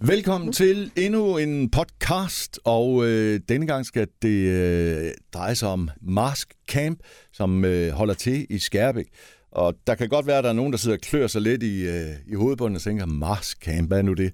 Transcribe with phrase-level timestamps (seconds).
[0.00, 5.90] Velkommen til endnu en podcast, og øh, denne gang skal det øh, dreje sig om
[6.02, 7.00] Mask Camp,
[7.32, 9.06] som øh, holder til i Skærbæk.
[9.50, 11.62] Og der kan godt være, at der er nogen, der sidder og klør sig lidt
[11.62, 14.32] i, øh, i hovedbunden og tænker, Mask Camp, hvad er nu det?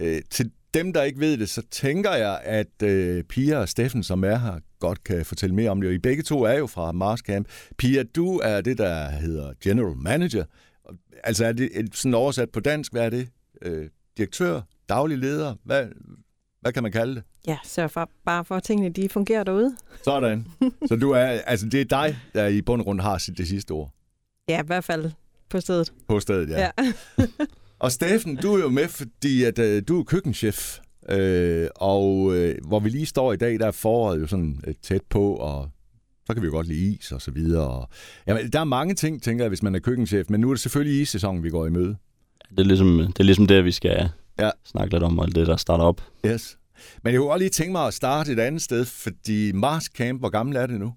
[0.00, 4.02] Øh, til dem, der ikke ved det, så tænker jeg, at øh, Pia og Steffen,
[4.02, 5.88] som er her, godt kan fortælle mere om det.
[5.88, 7.48] Og I begge to er jo fra Mars Camp.
[7.78, 10.44] Pia, du er det, der hedder General Manager.
[11.24, 13.28] Altså er det sådan oversat på dansk, hvad er det?
[13.62, 14.60] Øh, direktør,
[14.90, 15.86] daglig leder, hvad,
[16.60, 17.22] hvad kan man kalde det?
[17.46, 19.76] Ja, så for, bare for at tingene de fungerer derude.
[20.04, 20.46] Sådan.
[20.88, 23.72] Så du er, altså det er dig, der i bund og grund har det sidste
[23.72, 23.90] ord?
[24.48, 25.10] Ja, i hvert fald
[25.50, 25.92] på stedet.
[26.08, 26.70] På stedet, ja.
[26.78, 26.94] ja.
[27.78, 30.78] og Steffen, du er jo med, fordi at, uh, du er køkkenchef,
[31.08, 34.72] øh, og uh, hvor vi lige står i dag, der er foråret jo sådan uh,
[34.82, 35.70] tæt på, og
[36.26, 37.68] så kan vi jo godt lide is og så videre.
[37.68, 37.88] Og,
[38.26, 40.60] jamen, der er mange ting, tænker jeg, hvis man er køkkenchef, men nu er det
[40.60, 41.96] selvfølgelig is-sæsonen, vi går i møde.
[42.50, 44.50] Det er ligesom det, er ligesom det vi skal ja.
[44.64, 46.02] snakke lidt om, og det, der starter op.
[46.26, 46.58] Yes.
[47.02, 50.20] Men jeg kunne også lige tænke mig at starte et andet sted, fordi Mars Camp,
[50.20, 50.94] hvor gammel er det nu?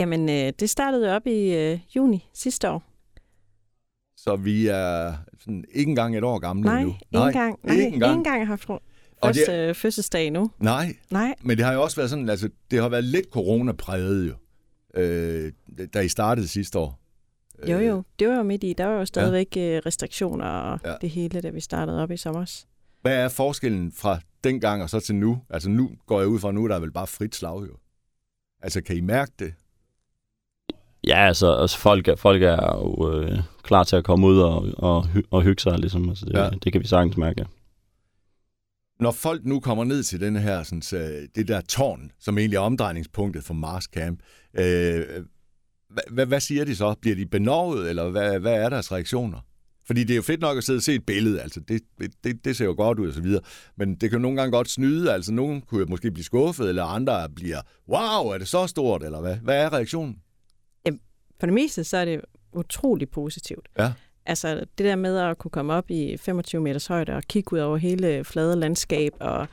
[0.00, 2.82] Jamen, øh, det startede op i øh, juni sidste år.
[4.16, 6.94] Så vi er sådan ikke engang et år gamle nej, nu?
[7.10, 7.58] Nej, ikke engang.
[7.62, 8.12] Nej, ikke engang.
[8.12, 8.66] Ikke engang haft
[9.24, 10.50] første det, fødselsdag nu.
[10.58, 14.28] Nej, nej, men det har jo også været sådan, altså det har været lidt corona-præget
[14.28, 14.34] jo,
[15.00, 15.52] øh,
[15.94, 16.99] da I startede sidste år.
[17.68, 18.02] Jo, jo.
[18.18, 18.72] Det var jo midt i.
[18.72, 19.76] Der var jo stadigvæk ja.
[19.76, 20.94] Øh, restriktioner og ja.
[21.00, 22.64] det hele, da vi startede op i sommer.
[23.02, 25.42] Hvad er forskellen fra dengang og så til nu?
[25.50, 27.76] Altså nu går jeg ud fra, nu der er vel bare frit slag jo.
[28.62, 29.54] Altså kan I mærke det?
[31.06, 34.68] Ja, altså, altså folk, er, folk er jo øh, klar til at komme ud og,
[34.76, 36.08] og, og hygge sig, ligesom.
[36.08, 36.50] Altså, det, ja.
[36.64, 37.46] det kan vi sagtens mærke.
[39.00, 42.60] Når folk nu kommer ned til den her, sådan, det der tårn, som egentlig er
[42.60, 44.20] omdrejningspunktet for Mars Camp,
[44.54, 45.04] øh,
[46.10, 46.94] hvad, hvad siger de så?
[47.00, 49.38] Bliver de benovet, eller hvad, hvad er deres reaktioner?
[49.86, 51.82] Fordi det er jo fedt nok at sidde og se et billede, altså det,
[52.24, 53.42] det, det ser jo godt ud og så videre,
[53.76, 57.28] men det kan nogle gange godt snyde, altså nogen kunne måske blive skuffet, eller andre
[57.36, 59.36] bliver, wow, er det så stort, eller hvad?
[59.36, 60.16] Hvad er reaktionen?
[61.40, 62.20] For det meste, så er det
[62.52, 63.68] utrolig positivt.
[63.78, 63.92] Ja.
[64.26, 67.58] Altså det der med at kunne komme op i 25 meters højde og kigge ud
[67.58, 69.46] over hele flade landskab og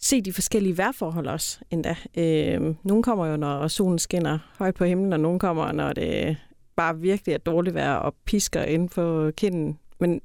[0.00, 1.96] se de forskellige vejrforhold også endda.
[2.16, 6.36] Øh, nogle kommer jo, når solen skinner højt på himlen, og nogle kommer, når det
[6.76, 9.78] bare virkelig er dårligt vejr og pisker ind på kinden.
[10.00, 10.20] Men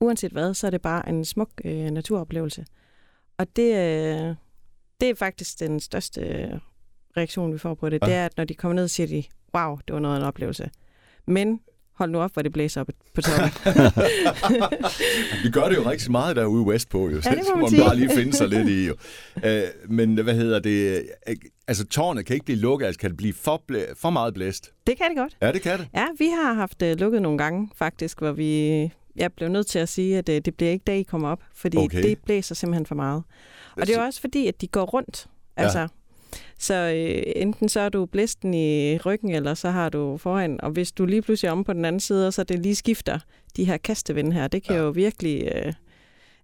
[0.00, 2.66] uanset hvad, så er det bare en smuk øh, naturoplevelse.
[3.38, 4.34] Og det, øh,
[5.00, 6.20] det er faktisk den største
[7.16, 8.02] reaktion, vi får på det.
[8.02, 8.06] Ja.
[8.06, 9.24] Det er, at når de kommer ned, siger de,
[9.54, 10.70] wow, det var noget af en oplevelse.
[11.26, 11.60] Men
[11.94, 13.50] hold nu op, hvor det blæser op på toppen.
[15.44, 17.20] vi gør det jo rigtig meget derude west på, jo.
[17.24, 18.86] Ja, det må man, man bare lige finde sig lidt i.
[18.86, 18.94] Jo.
[19.36, 21.06] Uh, men hvad hedder det?
[21.68, 22.86] Altså, tårnet kan ikke blive lukket.
[22.86, 24.72] Altså, kan det blive for, blæ- for meget blæst?
[24.86, 25.36] Det kan det godt.
[25.42, 25.88] Ja, det kan det.
[25.94, 28.90] Ja, vi har haft uh, lukket nogle gange, faktisk, hvor vi...
[29.16, 31.40] Jeg blev nødt til at sige, at uh, det bliver ikke dag, I kommer op,
[31.54, 32.02] fordi okay.
[32.02, 33.22] det blæser simpelthen for meget.
[33.76, 35.26] Og det er også fordi, at de går rundt.
[35.56, 35.86] Altså, ja.
[36.58, 40.60] Så øh, enten så er du blæsten i ryggen, eller så har du foran.
[40.62, 43.18] Og hvis du lige pludselig er om på den anden side, så det lige skifter
[43.56, 44.82] de her kastevind her, det kan ja.
[44.82, 45.52] jo virkelig...
[45.54, 45.72] Øh,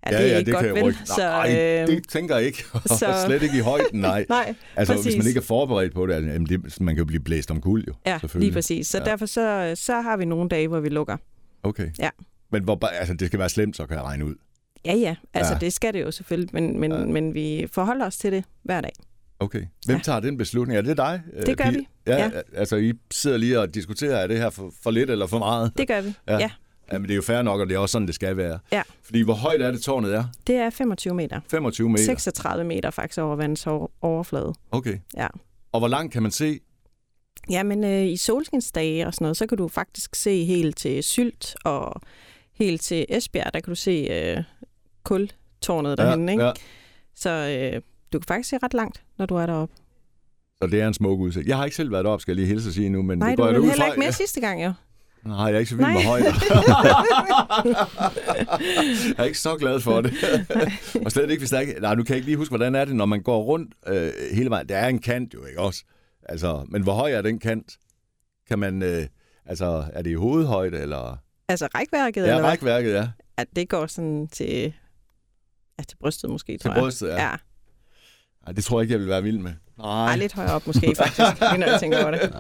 [0.07, 0.97] Ja, det er ja, ikke det godt vel.
[1.05, 2.65] Så, øh, det tænker jeg ikke.
[2.87, 3.23] Så...
[3.27, 4.27] Slet ikke i højden, nej.
[4.29, 5.05] nej altså, præcis.
[5.05, 7.51] hvis man ikke er forberedt på det, altså, jamen, det, man kan jo blive blæst
[7.51, 7.95] om kul, jo.
[8.07, 8.87] Ja, lige præcis.
[8.87, 9.05] Så ja.
[9.05, 11.17] derfor så, så har vi nogle dage, hvor vi lukker.
[11.63, 11.91] Okay.
[11.99, 12.11] Ja.
[12.53, 14.35] Men hvor, altså, det skal være slemt, så kan jeg regne ud.
[14.85, 15.17] Ja, ja.
[15.35, 15.59] Altså, ja.
[15.59, 16.99] det skal det jo selvfølgelig, men, men, ja.
[16.99, 18.93] men vi forholder os til det hver dag.
[19.41, 19.63] Okay.
[19.87, 20.03] Hvem ja.
[20.03, 20.79] tager den beslutning?
[20.79, 21.23] Er det dig?
[21.47, 21.89] Det gør vi.
[22.07, 22.31] Ja, ja.
[22.55, 25.73] Altså, I sidder lige og diskuterer, er det her for, for lidt eller for meget?
[25.79, 26.39] Det gør vi, ja.
[26.39, 26.51] ja.
[26.93, 28.59] Jamen, det er jo fair nok, og det er også sådan, det skal være.
[28.73, 28.83] Ja.
[29.03, 30.25] Fordi hvor højt er det, tårnet er?
[30.47, 31.41] Det er 25 meter.
[31.51, 32.05] 25 meter?
[32.05, 33.67] 36 meter faktisk over vandets
[34.01, 34.55] overflade.
[34.71, 34.99] Okay.
[35.17, 35.27] Ja.
[35.73, 36.61] Og hvor langt kan man se?
[37.51, 41.57] Jamen, øh, i solskinsdage og sådan noget, så kan du faktisk se helt til Sylt
[41.65, 42.01] og
[42.53, 44.43] helt til Esbjerg, der kan du se øh,
[45.05, 46.45] kultårnet derhenne, ikke?
[46.45, 46.53] Ja.
[47.15, 49.75] Så øh, du kan faktisk se ret langt, når du er deroppe.
[50.63, 51.49] Så det er en smuk udsigt.
[51.49, 53.03] Jeg har ikke selv været deroppe, skal jeg lige hilse at sige nu.
[53.03, 54.13] Men Nej, det går du var heller ikke med ja.
[54.13, 54.73] sidste gang, jo.
[55.25, 56.33] Nej, jeg er ikke så vild med højder.
[59.09, 60.13] jeg er ikke så glad for det.
[61.05, 61.81] og slet ikke, hvis der ikke...
[61.81, 64.13] Nej, nu kan jeg ikke lige huske, hvordan er det, når man går rundt øh,
[64.33, 64.69] hele vejen.
[64.69, 65.85] Der er en kant jo, ikke også?
[66.23, 67.79] Altså, men hvor høj er den kant?
[68.49, 68.83] Kan man...
[68.83, 69.07] Øh,
[69.47, 71.17] altså, er det i hovedhøjde, eller...
[71.49, 73.09] Altså rækværket, ja, eller rækværket, ja.
[73.37, 74.75] At det går sådan til...
[75.79, 77.23] Ja, til brystet måske, tror Til brystet, ja.
[77.23, 77.37] ja.
[78.47, 79.53] Ej, det tror jeg ikke, jeg vil være vild med.
[79.79, 80.07] Nej.
[80.07, 82.21] Ej, lidt højere op måske, faktisk, når jeg tænker over det.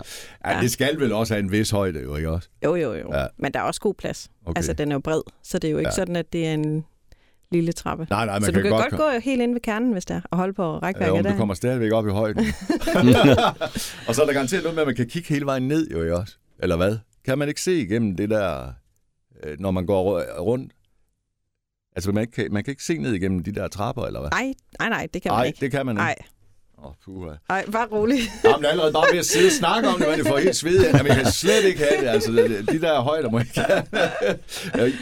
[0.44, 0.54] Ja.
[0.54, 2.48] ja, det skal vel også have en vis højde, jo ikke også?
[2.64, 3.16] Jo, jo, jo.
[3.16, 3.26] Ja.
[3.38, 4.30] Men der er også god plads.
[4.46, 4.58] Okay.
[4.58, 5.94] Altså, den er jo bred, så det er jo ikke ja.
[5.94, 6.84] sådan, at det er en
[7.50, 8.06] lille trappe.
[8.10, 10.04] Nej, nej, man så kan du kan godt, godt gå helt ind ved kernen, hvis
[10.04, 11.30] der og holde på rækværket ja, der.
[11.30, 12.46] du kommer stadigvæk op i højden.
[14.08, 16.02] og så er der garanteret noget med, at man kan kigge hele vejen ned, jo
[16.02, 16.36] ikke også?
[16.58, 16.98] Eller hvad?
[17.24, 18.72] Kan man ikke se igennem det der,
[19.42, 20.72] øh, når man går rundt?
[21.96, 24.30] Altså, man kan, man kan ikke se ned igennem de der trapper, eller hvad?
[24.30, 25.60] Nej, nej, nej, det kan man Nej, ikke.
[25.60, 26.02] det kan man ikke.
[26.02, 26.14] Nej,
[26.78, 27.34] Åh, oh, puha.
[27.48, 28.18] nej, bare rolig.
[28.44, 30.80] Jamen, allerede bare ved at sidde og snakke om det, man får helt sved.
[30.84, 32.08] Jamen, jeg kan slet ikke have det.
[32.08, 32.30] Altså,
[32.72, 33.82] de der højder må jeg ikke have.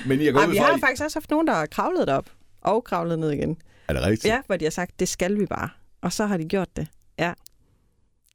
[0.06, 2.31] Men går Ej, ud vi har I- faktisk også haft nogen, der har kravlet op
[2.62, 3.56] og kravlet ned igen.
[3.88, 4.25] Er det rigtigt?
[4.25, 5.69] Ja, hvor de har sagt, det skal vi bare.
[6.02, 6.87] Og så har de gjort det.
[7.19, 7.32] Ja.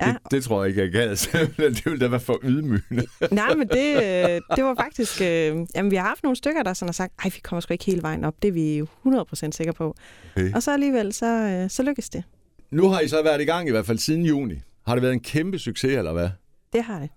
[0.02, 1.10] Ja, Det, det tror jeg ikke, jeg gad.
[1.76, 3.06] det ville da være for ydmygende.
[3.32, 5.22] nej, men det, øh, det var faktisk...
[5.22, 7.74] Øh, jamen, vi har haft nogle stykker, der sådan har sagt, ej, vi kommer sgu
[7.74, 8.34] ikke hele vejen op.
[8.42, 9.96] Det er vi jo 100% sikre på.
[10.36, 10.54] Okay.
[10.54, 12.24] Og så alligevel, så, øh, så lykkes det.
[12.72, 14.56] Nu har I så været i gang i hvert fald siden juni.
[14.88, 16.30] Har det været en kæmpe succes, eller hvad?
[16.74, 17.10] Det har det.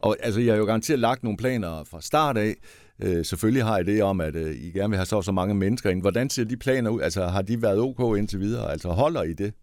[0.00, 2.54] Og altså, jeg har jo garanteret lagt nogle planer fra start af.
[3.02, 5.54] Øh, selvfølgelig har I det om, at øh, I gerne vil have så så mange
[5.54, 6.00] mennesker ind.
[6.00, 7.00] Hvordan ser de planer ud?
[7.00, 8.72] Altså, har de været ok indtil videre?
[8.72, 9.54] Altså, holder I det?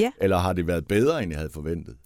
[0.00, 0.10] Ja.
[0.20, 1.96] Eller har det været bedre, end jeg havde forventet?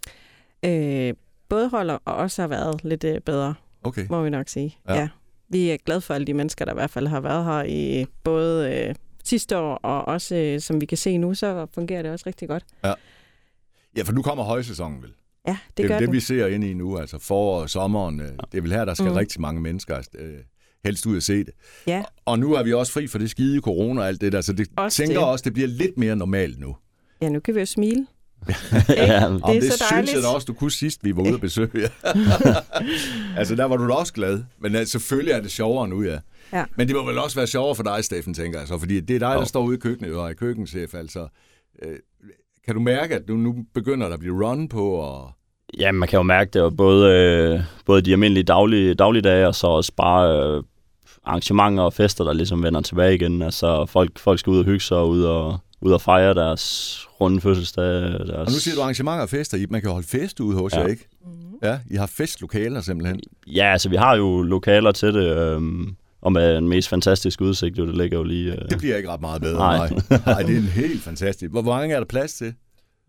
[0.64, 1.14] Øh,
[1.48, 4.06] både holder og også har været lidt øh, bedre, Okay.
[4.10, 4.76] må vi nok sige.
[4.88, 4.94] Ja.
[4.94, 5.08] Ja.
[5.48, 8.06] Vi er glade for alle de mennesker, der i hvert fald har været her i
[8.24, 8.94] både øh,
[9.24, 12.48] sidste år, og også, øh, som vi kan se nu, så fungerer det også rigtig
[12.48, 12.64] godt.
[13.96, 15.10] Ja, for nu kommer højsæsonen vel?
[15.46, 16.14] Ja, det, det er gør det, det.
[16.14, 16.98] vi ser ind i nu.
[16.98, 18.20] Altså forår og sommeren.
[18.20, 19.16] øh, Det er vel her, der skal mm.
[19.16, 20.34] Rigtig mange mennesker øh,
[20.84, 21.50] helst ud at se det.
[21.86, 24.40] Ja, Og nu er vi også fri for det skide corona og alt det der,
[24.40, 25.28] så det Også tænker det.
[25.28, 26.76] også, det bliver lidt mere normalt nu.
[27.22, 28.06] Ja, nu kan vi jo smile.
[28.48, 30.14] ja, Det er det så synes dejligt.
[30.14, 31.69] jeg da også, du kunne sidst, vi var ude at besøge
[33.38, 34.42] altså, der var du da også glad.
[34.60, 36.19] Men altså, selvfølgelig er det sjovere nu, ja.
[36.52, 36.64] Ja.
[36.76, 38.78] Men det må vel også være sjovere for dig, Steffen, tænker jeg så.
[38.78, 39.44] Fordi det er dig, der Jo.
[39.44, 40.94] står ude i køkkenet og er køkkenchef.
[40.94, 41.26] Altså,
[41.82, 41.96] øh,
[42.64, 44.90] kan du mærke, at du nu begynder der at blive run på?
[44.90, 45.30] Og...
[45.78, 49.54] Ja, man kan jo mærke det jo både, øh, både de almindelige daglige, dagligdage, og
[49.54, 50.62] så også bare øh,
[51.24, 53.42] arrangementer og fester, der ligesom vender tilbage igen.
[53.42, 56.99] Altså folk, folk skal ud og hygge sig og ud og, ud og fejre deres
[57.20, 57.84] runde fødselsdag.
[58.02, 58.31] Deres...
[58.31, 59.56] og nu siger du arrangementer og fester.
[59.58, 60.81] I- Man kan holde fest ude hos Ja.
[60.81, 61.08] jer, ikke?
[61.25, 61.58] Mm-hmm.
[61.62, 63.20] Ja, I har festlokaler simpelthen.
[63.46, 65.62] Ja, altså vi har jo lokaler til det, øh,
[66.20, 68.52] og med den mest fantastiske udsigt, jo, det ligger jo lige...
[68.52, 69.58] Øh, Det bliver ikke ret meget bedre.
[69.58, 69.88] Nej.
[70.26, 71.50] Nej, det er en helt fantastisk.
[71.52, 72.55] Hvor mange er der plads til?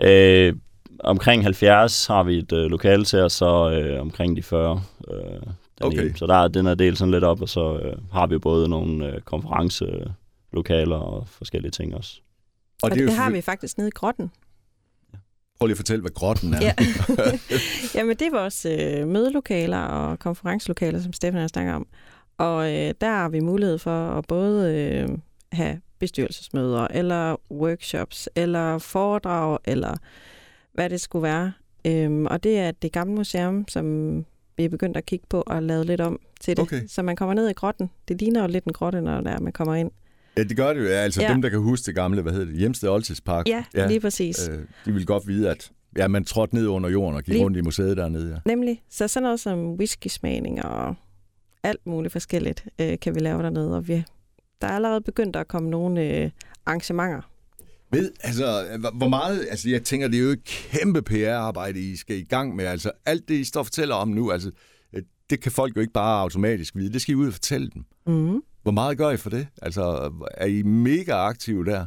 [0.03, 0.53] Øh,
[0.99, 4.81] omkring 70 har vi et øh, lokale til, og så øh, omkring de 40.
[5.11, 5.41] Øh, den
[5.81, 6.01] Okay.
[6.05, 6.17] ene.
[6.17, 8.69] Så der er den er delt sådan lidt op, og så øh, har vi både
[8.69, 12.19] nogle øh, konferencelokaler og forskellige ting også.
[12.83, 14.31] Og det, er jo det har vi faktisk nede i grotten.
[15.59, 16.61] Prøv lige at fortælle, hvad grotten er.
[16.61, 16.73] Ja.
[17.95, 21.87] Jamen, det er vores øh, mødelokaler og konferencelokaler, som Stefan har snakket om.
[22.37, 25.17] Og øh, der har vi mulighed for at både øh,
[25.51, 29.95] have bestyrelsesmøder, eller workshops, eller foredrag, eller
[30.73, 31.53] hvad det skulle være.
[31.87, 34.17] Øhm, og det er det gamle museum, som
[34.57, 36.63] vi er begyndt at kigge på og lavet lidt om til det.
[36.63, 36.81] Okay.
[36.87, 37.89] Så man kommer ned i grotten.
[38.07, 39.91] Det ligner jo lidt en grotte, når der man kommer ind.
[40.37, 40.85] Ja, det gør det jo.
[40.85, 41.31] Ja, Altså Ja.
[41.33, 43.47] dem, der kan huske det gamle, hvad hedder det, Hjemsted Oldtidspark.
[43.47, 43.87] Ja, ja.
[43.87, 44.49] lige præcis.
[44.49, 44.59] Øh.
[44.85, 47.57] De vil godt vide, at ja, man trådte ned under jorden og gik Lige- rundt
[47.57, 48.29] i museet dernede.
[48.45, 48.49] Ja.
[48.51, 48.81] Nemlig.
[48.89, 50.95] Så sådan noget som whisky-smagning og
[51.63, 53.75] alt muligt forskelligt øh, kan vi lave dernede.
[53.75, 54.03] Og vi,
[54.61, 56.29] der er allerede begyndt at komme nogle øh,
[56.65, 57.29] arrangementer.
[57.91, 61.95] Ved, altså, hvor- hvor meget, altså jeg tænker, det er jo et kæmpe PR-arbejde, I
[61.95, 62.65] skal i gang med.
[62.65, 64.51] Altså alt det, I står og fortæller om nu, altså
[64.93, 66.93] øh, det kan folk jo ikke bare automatisk vide.
[66.93, 67.85] Det skal I ud og fortælle dem.
[68.07, 68.41] Mm.
[68.63, 69.47] Hvor meget gør I for det?
[69.61, 71.85] Altså, er I mega aktive der?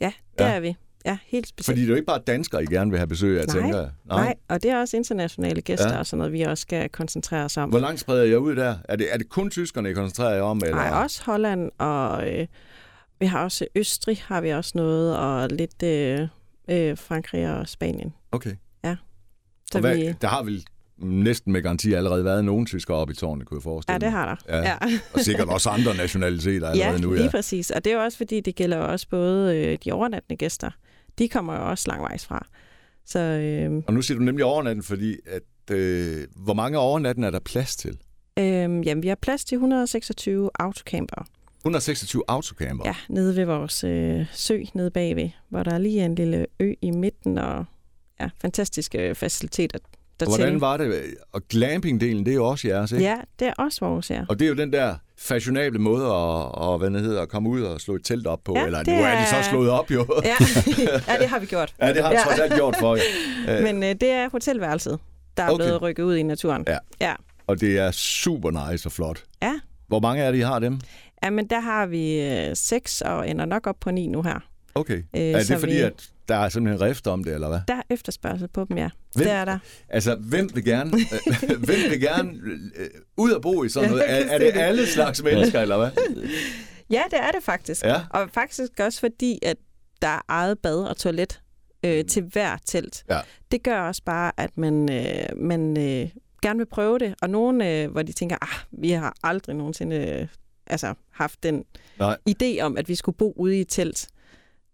[0.00, 0.48] Ja, det Ja.
[0.48, 0.54] ja.
[0.56, 0.76] er vi.
[1.06, 1.66] Ja, helt specielt.
[1.66, 3.78] Fordi det er jo ikke bare danskere, I gerne vil have besøg af, Nej, tænker
[3.80, 3.90] jeg.
[4.06, 5.92] Nej, og det er også internationale gæster Ja.
[5.92, 5.98] ja.
[5.98, 7.68] og sådan noget, vi også skal koncentrere os om.
[7.70, 8.76] Hvor langt spreder jeg ud der?
[8.84, 10.56] Er det, er det kun tyskerne, I koncentrerer jer om?
[10.64, 10.76] Eller?
[10.76, 12.46] Nej, også Holland, og øh,
[13.20, 16.28] vi har også Østrig, har vi også noget, og lidt øh,
[16.68, 18.14] øh, Frankrig og Spanien.
[18.32, 18.54] Okay.
[19.72, 20.64] Så og hvad, vi, Der har vel
[21.00, 24.06] næsten med garanti allerede været nogen tyskere oppe i tårnet, kunne jeg forestille ja, det
[24.06, 24.12] mig.
[24.12, 24.56] har der.
[24.56, 24.76] Ja.
[25.14, 27.12] Og sikkert også andre nationaliteter ja allerede nu.
[27.12, 27.30] lige Ja.
[27.30, 27.70] præcis.
[27.70, 30.70] Og det er jo også, fordi det gælder også både øh, de overnattende gæster.
[31.18, 32.46] De kommer jo også langvejs fra.
[33.06, 37.30] Så øh, Og nu siger du nemlig overnatten, fordi at, øh, hvor mange overnatten er
[37.30, 37.98] der plads til?
[38.38, 41.24] øh, jamen, vi har plads til 126 autocamper.
[41.60, 42.84] 126 autocamper.
[42.86, 46.74] Ja, nede ved vores øh, sø nede bagved, hvor der lige er en lille ø
[46.82, 47.64] i midten, og
[48.20, 49.78] ja, fantastiske faciliteter
[50.22, 50.44] Og dertil.
[50.44, 51.02] hvordan var det?
[51.32, 53.04] Og glamping-delen, det er jo også jeres, ikke?
[53.04, 54.22] Ja, det er også vores, ja.
[54.28, 57.48] Og det er jo den der fashionable måde at, og, hvad det hedder, at komme
[57.48, 58.52] ud og slå et telt op på.
[58.56, 60.06] Ja, Eller det nu er de er- så slået op, jo.
[60.24, 60.34] Ja,
[61.08, 61.74] ja det har vi gjort.
[61.82, 62.24] ja, det har jeg Ja.
[62.30, 63.62] trods alt gjort for jer.
[63.72, 64.98] Men øh, det er hotelværelset,
[65.36, 65.64] der er Okay.
[65.64, 66.64] blevet rykket ud i naturen.
[66.68, 66.78] Ja.
[67.00, 67.14] Ja.
[67.46, 69.22] Og det er super nice og flot.
[69.42, 69.52] Ja.
[69.88, 70.80] Hvor mange af det, I har dem?
[71.24, 74.46] ja, men der har vi øh, seks og ender nok op på ni nu her.
[74.74, 74.96] Okay.
[75.16, 77.60] Øh, er det fordi, vi, at der er simpelthen rift om det, eller hvad?
[77.68, 78.90] Der er efterspørgsel på dem, ja.
[79.14, 79.58] Hvem- Det er der.
[79.88, 80.90] Altså, hvem vil gerne,
[81.50, 82.30] øh, hvem vil gerne
[82.76, 84.10] øh, ud og bo i sådan noget?
[84.10, 84.60] Er, er det det.
[84.60, 85.90] alle slags mennesker, eller hvad?
[86.90, 87.84] Ja, det er det faktisk.
[87.84, 88.00] Ja.
[88.10, 89.56] Og faktisk også fordi, at
[90.02, 91.40] der er eget bad og toilet
[91.84, 93.04] øh, til hver telt.
[93.10, 93.18] Ja.
[93.52, 96.08] Det gør også bare, at man, øh, man øh,
[96.42, 97.14] gerne vil prøve det.
[97.22, 100.26] Og nogen, øh, hvor de tænker, ah, vi har aldrig nogensinde øh,
[100.66, 101.64] altså, haft den
[101.98, 102.16] Nej.
[102.30, 104.08] idé om, at vi skulle bo ude i et telt.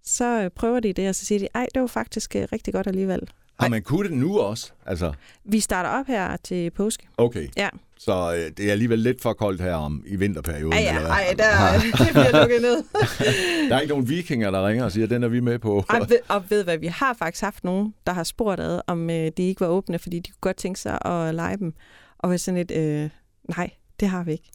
[0.06, 2.74] Så øh, prøver de det, og så siger de, ej, det var faktisk øh, rigtig
[2.74, 3.20] godt alligevel.
[3.60, 4.72] Har man kunnet det nu også?
[4.86, 5.12] Altså,
[5.44, 7.08] Vi starter op her til påske.
[7.18, 7.48] okay.
[7.56, 7.68] Ja.
[7.98, 11.34] Så øh, det er alligevel lidt for koldt her om i vinterperioden, Ej, ja, ej,
[11.38, 11.72] der,
[12.04, 12.84] det bliver lukket ned.
[13.68, 15.84] Der er ikke nogen vikinger, der ringer og siger, den er vi med på.
[15.90, 19.10] Ej, ved, og ved hvad, vi har faktisk haft nogen, der har spurgt ad, om
[19.10, 21.74] øh, de ikke var åbne, fordi de kunne godt tænke sig at lege dem.
[22.18, 23.10] Og var sådan lidt, øh,
[23.56, 23.70] nej,
[24.00, 24.50] det har vi ikke.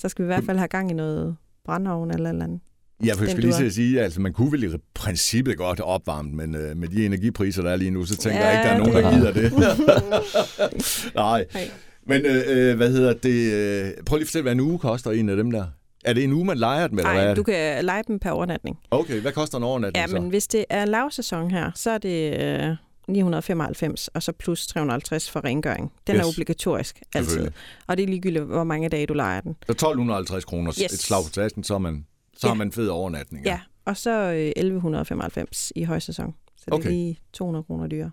[0.00, 2.60] Så skal vi i hvert fald have gang i noget brændeovn eller eller andet.
[3.04, 5.80] Ja, for jeg skal lige til at sige, altså man kunne vel i princippet godt
[5.80, 8.68] opvarme, men øh, med de energipriser, der er lige nu, så tænker Ja, jeg ikke,
[8.68, 9.52] der er nogen, der gider det.
[11.14, 11.46] Nej.
[11.54, 11.70] Nej.
[12.06, 13.52] Men øh, øh, hvad hedder det?
[13.52, 15.64] Øh, prøv lige at fortælle, hvad en uge koster en af dem der.
[16.04, 18.78] Er det en uge, man leger dem, Nej, du kan lege dem per overnatning.
[18.90, 20.20] Okay, hvad koster en overnatning Ja, så?
[20.20, 22.76] men hvis det er lavsæson her, så er det øh,
[23.08, 25.92] 995, og så plus 350 for rengøring.
[26.06, 26.22] Den yes.
[26.22, 27.48] er obligatorisk altid.
[27.86, 29.56] Og det er ligegyldigt, hvor mange dage du leger den.
[29.66, 30.92] Så 1250 kroner Yes.
[30.92, 32.48] et slag på tasken, så, er man, så Ja.
[32.48, 33.44] har man fed overnatning.
[33.46, 36.34] Ja, og så øh, 1195 i højsæson.
[36.56, 36.86] Så det Okay.
[36.86, 38.10] er lige 200 kroner dyrere.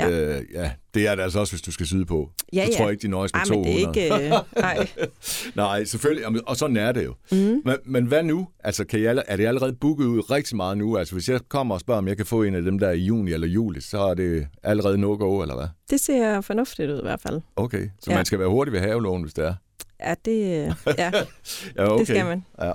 [0.00, 0.10] Ja.
[0.10, 2.30] Øh, ja, det er det altså også, hvis du skal syde på.
[2.52, 2.76] Ja, så ja.
[2.76, 3.94] tror jeg ikke, de nøjes med Ej, men 200.
[3.94, 4.24] det er ikke...
[4.26, 4.88] Øh, nej.
[5.64, 6.48] Nej, selvfølgelig.
[6.48, 7.14] Og sådan er det jo.
[7.32, 7.38] Mm.
[7.64, 8.48] Men, men hvad nu?
[8.64, 10.96] Altså, kan alle, er det allerede booket ud rigtig meget nu?
[10.96, 12.98] Altså, hvis jeg kommer og spørger, om jeg kan få en af dem der i
[12.98, 15.66] juni eller juli, så er det allerede no-go, eller hvad?
[15.90, 17.40] Det ser fornuftigt ud i hvert fald.
[17.56, 18.16] Okay, så Ja.
[18.16, 19.54] man skal være hurtig ved havelån, hvis det er.
[20.00, 20.32] Ja, det,
[20.66, 21.10] øh, ja,
[21.76, 21.98] Ja, okay.
[21.98, 22.44] det skal man.
[22.62, 22.72] Ja.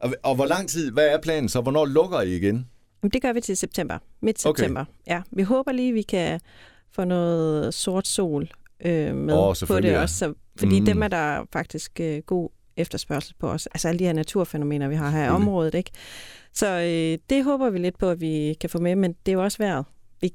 [0.00, 1.60] Og, og hvor lang tid, hvad er planen så?
[1.60, 2.68] Hvornår lukker I igen?
[3.02, 3.98] Jamen, det gør vi til september.
[4.20, 4.60] Midt Okay.
[4.60, 4.84] september.
[5.06, 6.40] Ja, vi håber lige, vi kan
[6.92, 8.48] få noget sort sol
[8.84, 10.00] øh, med Åh, på det ja.
[10.02, 10.14] også.
[10.16, 10.86] Så, fordi Mm.
[10.86, 13.66] dem er der faktisk øh, god efterspørgsel på os.
[13.66, 15.74] Altså alle de her naturfænomener, vi har her i området.
[15.74, 15.90] Ikke?
[16.52, 19.36] Så øh, det håber vi lidt på, at vi kan få med, men det er
[19.36, 19.84] jo også vejret.
[20.20, 20.34] Vi,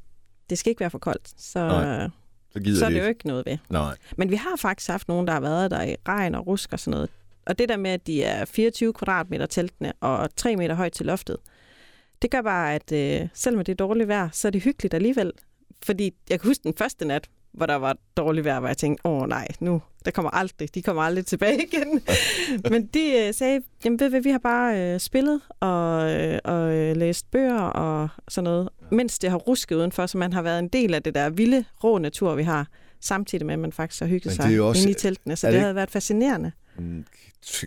[0.50, 2.08] det skal ikke være for koldt, så, Nej,
[2.53, 3.17] Så gider så er det det jo ikke.
[3.17, 3.58] ikke noget ved.
[3.70, 3.96] Nej.
[4.17, 6.79] Men vi har faktisk haft nogen, der har været der i regn og rusk og
[6.79, 7.10] sådan noget.
[7.45, 11.05] Og det der med, at de er 24 kvadratmeter teltene og 3 meter højt til
[11.05, 11.38] loftet,
[12.21, 15.31] det gør bare, at øh, selvom det er dårligt vejr, så er det hyggeligt alligevel.
[15.83, 19.05] Fordi jeg kan huske den første nat, hvor der var dårligt vejr, hvor jeg tænkte,
[19.05, 22.01] åh nej, nu, der kommer aldrig, de kommer aldrig tilbage igen.
[22.71, 26.73] Men de øh, sagde, jamen ved hvad, vi har bare øh, spillet og, øh, og
[26.73, 30.59] øh, læst bøger og sådan noget, mens det har rusket udenfor, så man har været
[30.59, 32.67] en del af det der vilde, rå natur, vi har,
[33.00, 35.62] samtidig med, at man faktisk har hygget sig også- inde i teltene, så det, det
[35.62, 36.51] havde været fascinerende.
[36.83, 37.05] Mm,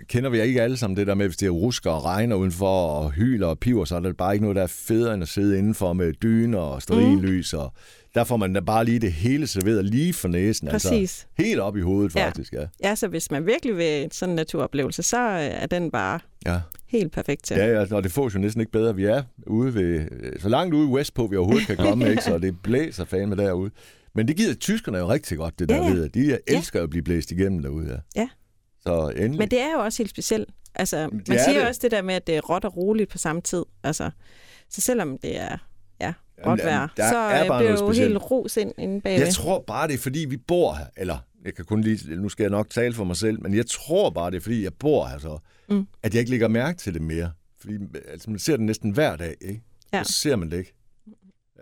[0.09, 3.11] Kender vi ikke alle sammen det der med, hvis det rusker og regner udenfor og
[3.11, 5.59] hyler og piver, så er der bare ikke noget, der er federe end at sidde
[5.59, 7.55] indenfor med dyner og stearinlys.
[7.55, 7.73] Og
[8.15, 10.69] der får man da bare lige det hele serveret lige for næsen.
[10.69, 11.27] Altså, Præcis.
[11.39, 12.27] helt op i hovedet, Ja.
[12.27, 12.53] faktisk.
[12.53, 12.67] Ja.
[12.83, 16.61] Ja, så hvis man virkelig vil en sådan naturoplevelse, så øh, er den bare Ja.
[16.89, 17.57] helt perfekt til.
[17.57, 18.97] Ja, ja, og det får jo næsten ikke bedre.
[18.97, 22.23] Vi er ude ved, øh, så langt ude vestpå, vi overhovedet kan komme, ikke?
[22.23, 23.71] så det blæser fandme derude.
[24.15, 25.93] Men det giver tyskerne jo rigtig godt, det der Ja, ja.
[25.95, 26.09] ved.
[26.09, 28.01] De elsker at blive blæst igennem derude.
[28.17, 28.21] Ja.
[28.21, 28.29] Ja.
[28.87, 29.39] Så endelig.
[29.39, 30.49] Men det er jo også helt specielt.
[30.75, 31.69] Altså, man er siger det.
[31.69, 33.63] også det der med, at det er råt og roligt på samme tid.
[33.83, 34.11] Altså,
[34.71, 35.59] så selvom det er
[36.01, 36.13] ja,
[36.47, 39.25] råt vejr, så er øh, bare bliver noget jo helt ros ind inde bagved.
[39.25, 40.87] Jeg tror bare, det er fordi, vi bor her.
[40.97, 43.67] Eller, jeg kan kun lige, nu skal jeg nok tale for mig selv, men jeg
[43.67, 45.39] tror bare, det er fordi, jeg bor her så,
[45.69, 45.87] Mm.
[46.03, 47.33] at jeg ikke lægger mærke til det mere.
[47.61, 47.75] Fordi
[48.09, 49.63] altså, man ser det næsten hver dag, ikke?
[49.93, 50.03] Ja.
[50.05, 50.73] Så ser man det ikke.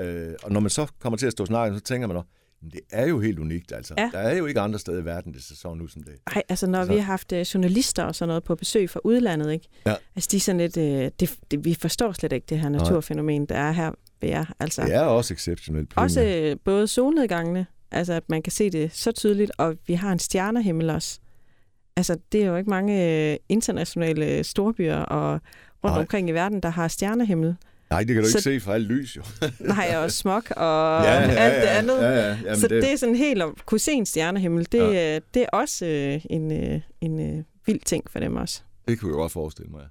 [0.01, 2.25] Øh, og når man så kommer til at stå og snakke, så tænker man, "Men
[2.73, 3.73] det er jo helt unikt.
[3.73, 3.95] Altså.
[3.99, 4.11] Ja.
[4.13, 6.13] Der er jo ikke andre steder i verden, det ser sådan ud som det.
[6.35, 9.01] Nej, altså når Altså- vi har haft øh, journalister og sådan noget på besøg fra
[9.05, 9.69] udlandet, ikke?
[9.87, 9.95] Ja.
[10.17, 13.47] Altså de er sådan lidt, øh, det, det, vi forstår slet ikke det her naturfænomen,
[13.47, 13.91] der er her
[14.21, 14.45] ved jer.
[14.61, 15.93] Altså, Det er også exceptionelt.
[15.97, 20.13] Også øh, både solnedgangene, altså at man kan se det så tydeligt, og vi har
[20.13, 21.19] en stjernehimmel også.
[21.97, 25.33] Altså, det er jo ikke mange øh, internationale storbyer og
[25.85, 25.99] rundt Nej.
[26.01, 27.57] omkring i verden, der har stjernehimmel.
[27.95, 29.23] Nej, det kan du så- ikke se fra alt lys, jo.
[29.75, 31.31] Nej, og smog og alt
[31.63, 31.95] det andet.
[31.99, 32.83] Ja, ja, jamen, så det...
[32.83, 35.15] det er sådan helt at kunne se en stjernehimmel, det, ja.
[35.35, 38.63] det er også øh, en, øh, en øh, vild ting for dem også.
[38.89, 39.83] Det kunne jeg godt forestille mig.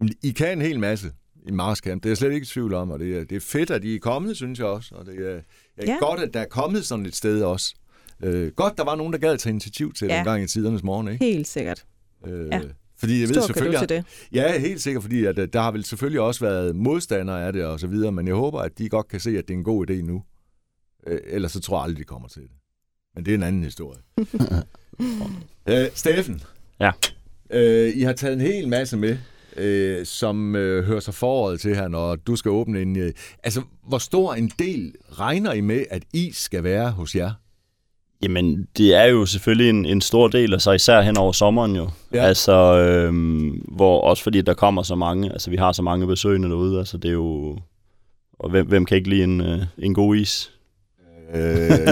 [0.00, 1.10] Jamen, I kan en hel masse
[1.48, 2.02] i Mars Camp.
[2.02, 3.84] Det er jeg slet ikke i tvivl om, og det er, det er fedt, at
[3.84, 4.94] I er kommet, synes jeg også.
[4.94, 5.40] Og det er,
[5.76, 5.96] er Ja.
[6.00, 7.74] godt, at der er kommet sådan et sted også.
[8.22, 10.18] Øh, godt, der var nogen, der gad tage initiativ til det Ja.
[10.18, 11.24] en gang i tidernes morgen, ikke?
[11.24, 11.84] Helt sikkert.
[12.26, 12.60] Øh, Ja.
[13.04, 13.78] Fordi jeg ved Stor kado selvfølgelig...
[13.78, 14.04] til det.
[14.32, 17.64] Ja, helt sikkert, fordi at, øh, der har vel selvfølgelig også været modstandere af det
[17.64, 19.64] og så videre, men jeg håber, at de godt kan se, at det er en
[19.64, 20.22] god idé nu.
[21.06, 22.50] Øh, ellers så tror jeg aldrig, de kommer til det.
[23.14, 24.00] Men det er en anden historie.
[25.68, 26.42] øh, Steffen.
[26.80, 26.90] Ja.
[27.50, 29.18] Øh, I har taget en hel masse med,
[29.56, 32.96] øh, som øh, hører sig foråret til her, når du skal åbne en...
[32.98, 37.32] Øh, altså, hvor stor en del regner I med, at is skal være hos jer?
[38.22, 41.76] Jamen, det er jo selvfølgelig en, en stor del, og så især hen over sommeren
[41.76, 41.90] jo.
[42.14, 42.24] Ja.
[42.24, 46.48] Altså, øhm, hvor også fordi der kommer så mange, altså vi har så mange besøgende
[46.48, 47.58] derude, altså det er jo...
[48.38, 50.50] Og hvem, hvem kan ikke lide en, øh, en god is?
[51.34, 51.40] Øh,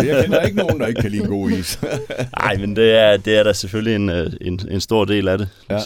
[0.07, 1.79] jeg kender ikke nogen, der ikke kan lide god is.
[2.43, 5.39] Nej, men det er, det er da selvfølgelig en, øh, en, en stor del af
[5.39, 5.75] det, Ja.
[5.75, 5.81] ja.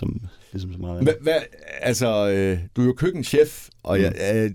[0.52, 1.02] ligesom, så meget.
[1.02, 1.34] Hva, hvad,
[1.80, 4.38] altså, øh, du er jo køkkenchef, og jeg, Mm.
[4.38, 4.50] øh,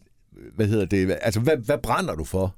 [0.55, 1.17] hvad hedder det?
[1.21, 2.55] Altså, hvad, hvad brænder du for?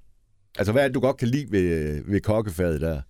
[0.57, 3.01] Altså, hvad er det, du godt kan lide ved, ved kokkefaget der?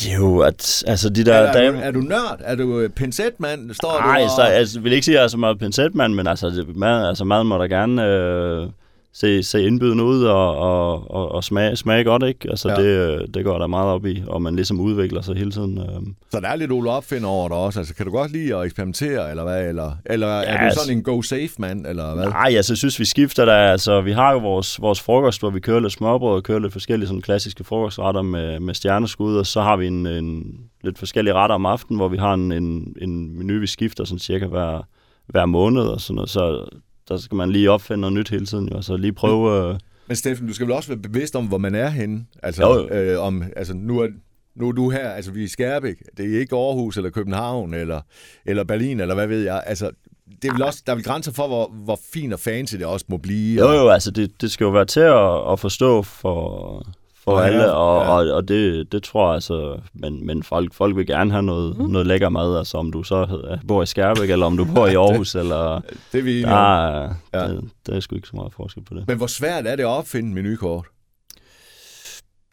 [0.00, 1.34] Det er jo, at altså de der...
[1.34, 2.40] er, er, der du, er du nørd?
[2.40, 3.74] Er du øh, pinsetmand?
[3.74, 4.30] Står Nej, du og...
[4.30, 6.76] så, altså, jeg vil ikke sige, at jeg er så meget pincetmand, men altså, det,
[6.76, 8.68] mad, altså maden må da gerne øh,
[9.14, 12.50] se, se indbydende ud og, og, og, og smage, smage godt, ikke?
[12.50, 12.74] Altså, Ja.
[12.82, 15.78] det, det går der meget op i, og man ligesom udvikler sig hele tiden.
[15.78, 15.86] Øh.
[16.30, 17.80] Så der er lidt Ole Opfind over dig også.
[17.80, 19.68] Altså, kan du godt lide at eksperimentere, eller hvad?
[19.68, 22.24] Eller, eller ja, er du altså- sådan en go-safe-mand, eller hvad?
[22.28, 23.54] Nej, altså, jeg synes, vi skifter der.
[23.54, 26.72] Altså, vi har jo vores, vores frokost, hvor vi kører lidt smørbrød og kører lidt
[26.72, 30.44] forskellige sådan, klassiske frokostretter med, med stjerneskud, og så har vi en, en,
[30.84, 34.18] lidt forskellige retter om aftenen, hvor vi har en, en, en menu, vi skifter sådan
[34.18, 34.80] cirka hver,
[35.26, 36.30] hver måned og sådan noget.
[36.30, 36.64] Så
[37.08, 39.68] der skal man lige opfinde noget nyt hele tiden, jo, og så lige prøve...
[39.72, 39.78] Øh,
[40.08, 42.24] Men Steffen, du skal vel også være bevidst om, hvor man er henne?
[42.42, 42.88] Altså, Jo, jo.
[42.88, 44.08] Øh, om, altså nu, er,
[44.56, 45.96] nu er du her, altså vi er i Skærbæk.
[46.16, 48.00] Det er ikke Aarhus eller København eller,
[48.46, 49.62] eller Berlin, eller hvad ved jeg.
[49.66, 49.90] Altså,
[50.42, 52.86] det er vel også, der er vel grænser for, hvor, hvor fin og fancy det
[52.86, 53.60] også må blive.
[53.60, 56.86] Jo, og- jo, altså det, det skal jo være til at, at forstå for,
[57.24, 58.08] for Ja, alle, og, ja.
[58.10, 61.78] og, og det, det tror jeg altså, men, men folk, folk vil gerne have noget,
[61.78, 61.84] mm.
[61.84, 64.94] noget lækker mad, altså om du så bor i Skærbæk, eller om du bor i
[65.04, 65.80] Aarhus, eller
[66.12, 67.02] Det er vi der, Ja.
[67.34, 67.48] ja.
[67.48, 69.04] det, der er sgu ikke så meget forskel på det.
[69.08, 70.86] Men hvor svært er det at opfinde et menukort?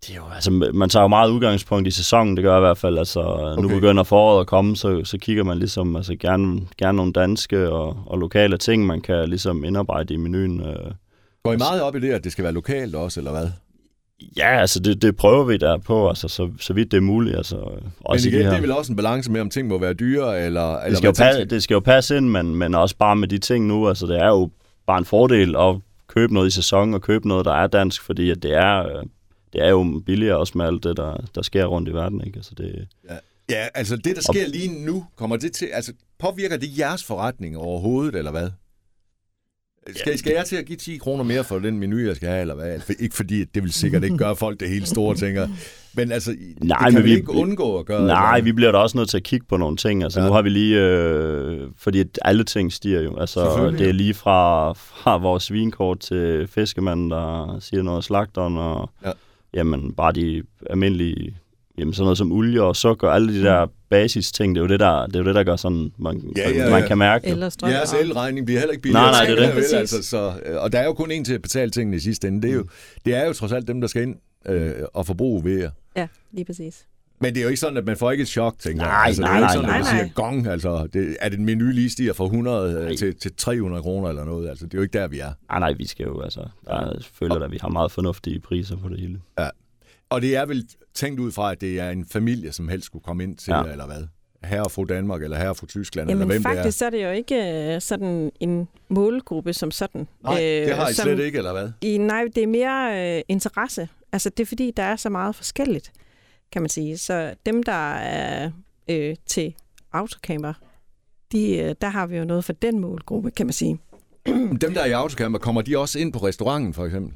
[0.05, 2.65] Det er jo, altså, man tager jo meget udgangspunkt i sæsonen, det gør jeg i
[2.67, 2.97] hvert fald.
[2.97, 3.61] Altså, okay.
[3.61, 7.69] Nu begynder foråret at komme, så, så kigger man ligesom altså, gerne, gerne nogle danske
[7.69, 10.61] og, og lokale ting, man kan ligesom indarbejde i menuen.
[10.61, 10.91] Øh.
[11.43, 13.47] Går I meget op i det, at det skal være lokalt også, eller hvad?
[14.37, 17.37] Ja, altså det, det prøver vi der på, altså, så, så vidt det er muligt.
[17.37, 18.49] Altså, Men også i igen, de her.
[18.49, 20.77] det er vel også en balance med, om ting må være dyre, eller...
[20.77, 23.27] eller det, skal jo passe, det skal jo passe ind, men, men også bare med
[23.27, 24.49] de ting nu, altså det er jo
[24.87, 25.75] bare en fordel at
[26.07, 29.03] købe noget i sæson og købe noget, der er dansk, fordi at det er, øh,
[29.53, 32.21] det er jo billigere også med alt det, der, der sker rundt i verden.
[32.25, 32.37] Ikke?
[32.37, 32.87] Altså det,
[33.49, 35.65] Ja, altså det, der sker lige nu, kommer det til...
[35.73, 38.49] Altså, påvirker det jeres forretning overhovedet, eller hvad?
[39.95, 42.41] Skal, skal jeg til at give 10 kroner mere for den menu, jeg skal have,
[42.41, 42.79] eller hvad?
[42.99, 45.47] Ikke fordi, det vil sikkert ikke gøre folk det helt store, tænker.
[45.93, 48.07] Men altså, Nej, det kan men vi vi- ikke undgå at gøre.
[48.07, 48.43] Nej, eller?
[48.43, 50.03] vi bliver da også nødt til at kigge på nogle ting.
[50.03, 50.27] Altså Ja.
[50.27, 53.17] nu har vi lige, øh, fordi alle ting stiger jo.
[53.19, 58.89] Altså det er lige fra, fra vores svinkort til fiskemanden, der siger noget slagteren, og
[59.05, 59.11] ja.
[59.53, 61.37] jamen bare de almindelige,
[61.79, 64.67] jamen sådan noget som olie og sukker, alle de der basis ting, det er jo
[64.67, 66.87] det, der, det er jo det, der gør sådan, man, Ja, ja, man ja.
[66.87, 67.53] kan mærke det.
[67.53, 67.69] Strøm.
[67.69, 69.03] Jeres og- elregning bliver heller ikke billigere.
[69.11, 69.55] Nej, nej, det er det.
[69.55, 69.73] Vel, Præcis.
[69.73, 72.27] altså, så, øh, og der er jo kun en til at betale tingene i sidste
[72.27, 72.41] ende.
[72.41, 72.65] Det er jo,
[73.05, 74.15] det er jo trods alt dem, der skal ind
[74.45, 75.69] øh, og forbruge ved jer.
[75.95, 76.85] Ja, lige præcis.
[77.21, 78.91] Men det er jo ikke sådan, at man får ikke et chok, tænker jeg.
[78.91, 80.03] Nej, altså, det er nej, jo ikke nej, sådan, at man nej.
[80.03, 82.95] siger gong, altså, det, at en menu lige stiger fra 100 øh, Nej.
[82.95, 84.49] til, til 300 kroner eller noget.
[84.49, 85.31] Altså, det er jo ikke der, vi er.
[85.49, 88.89] Nej, nej, vi skal jo, altså, der føler at vi har meget fornuftige priser på
[88.89, 89.19] det hele.
[90.09, 93.03] Og det er vel tænkt ud fra, at det er en familie, som helst skulle
[93.03, 93.63] komme ind til, ja.
[93.63, 94.07] Eller hvad?
[94.43, 96.85] Herre og fru Danmark, eller herre og fru Tyskland, Jamen eller hvem faktisk det så
[96.85, 97.35] er det jo ikke
[97.75, 100.01] øh, sådan en målgruppe som sådan.
[100.01, 100.05] er.
[100.23, 101.71] Nej, det har I øh, som, slet ikke, eller hvad?
[101.81, 103.89] I, nej, det er mere øh, interesse.
[104.11, 105.91] Altså det er fordi, der er så meget forskelligt,
[106.51, 106.97] kan man sige.
[106.97, 108.51] Så dem, der er
[108.89, 109.55] øh, til
[109.93, 110.53] autocamper,
[111.31, 113.79] de, øh, der har vi jo noget for den målgruppe, kan man sige.
[114.61, 117.13] Dem, der er i autocamper, kommer de også ind på restauranten, for eksempel?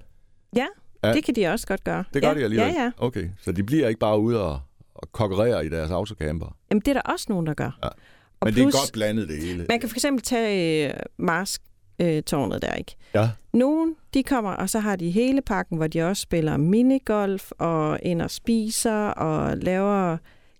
[0.55, 0.65] Ja,
[1.03, 1.13] Ja.
[1.13, 2.03] det kan de også godt gøre.
[2.13, 2.35] Det gør ja.
[2.35, 2.73] de alligevel?
[2.73, 2.91] Ja, ja.
[2.97, 4.59] Okay, så de bliver ikke bare ude og,
[4.95, 6.55] og konkurrere i deres autocamper.
[6.69, 7.79] Jamen det er der også nogen, der gør.
[7.83, 7.87] Ja.
[7.87, 9.65] Og Men det er godt blandet, det hele.
[9.69, 12.95] Man kan for eksempel tage øh, Mars-tårnet der, ikke?
[13.15, 13.29] Ja.
[13.53, 17.99] Nogen, de kommer, og så har de hele pakken, hvor de også spiller minigolf og
[18.03, 20.17] ind og spiser og laver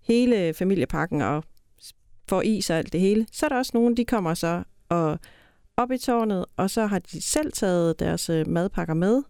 [0.08, 1.44] hele familiepakken og
[2.30, 3.28] får is og alt det hele.
[3.32, 5.20] Så er der også nogen, de kommer så og
[5.78, 9.22] op i tårnet, og så har de selv taget deres øh, madpakker med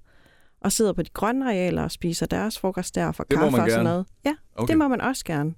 [0.64, 3.70] og sidder på de grønne arealer og spiser deres frokost der Det må kaffe og
[3.70, 4.06] sådan noget.
[4.26, 4.72] Ja, Okay.
[4.72, 5.54] det må man også gerne.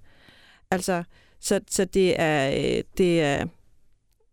[0.72, 1.04] Altså,
[1.40, 3.46] så, så det er, øh, det er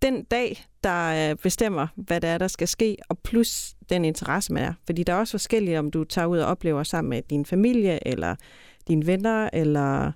[0.02, 4.52] den dag, der øh, bestemmer, hvad det er, der skal ske, og plus den interesse,
[4.52, 4.72] man er.
[4.86, 8.08] Fordi der er også forskellige, om du tager ud og oplever sammen med din familie,
[8.08, 8.34] eller
[8.88, 10.12] dine venner, eller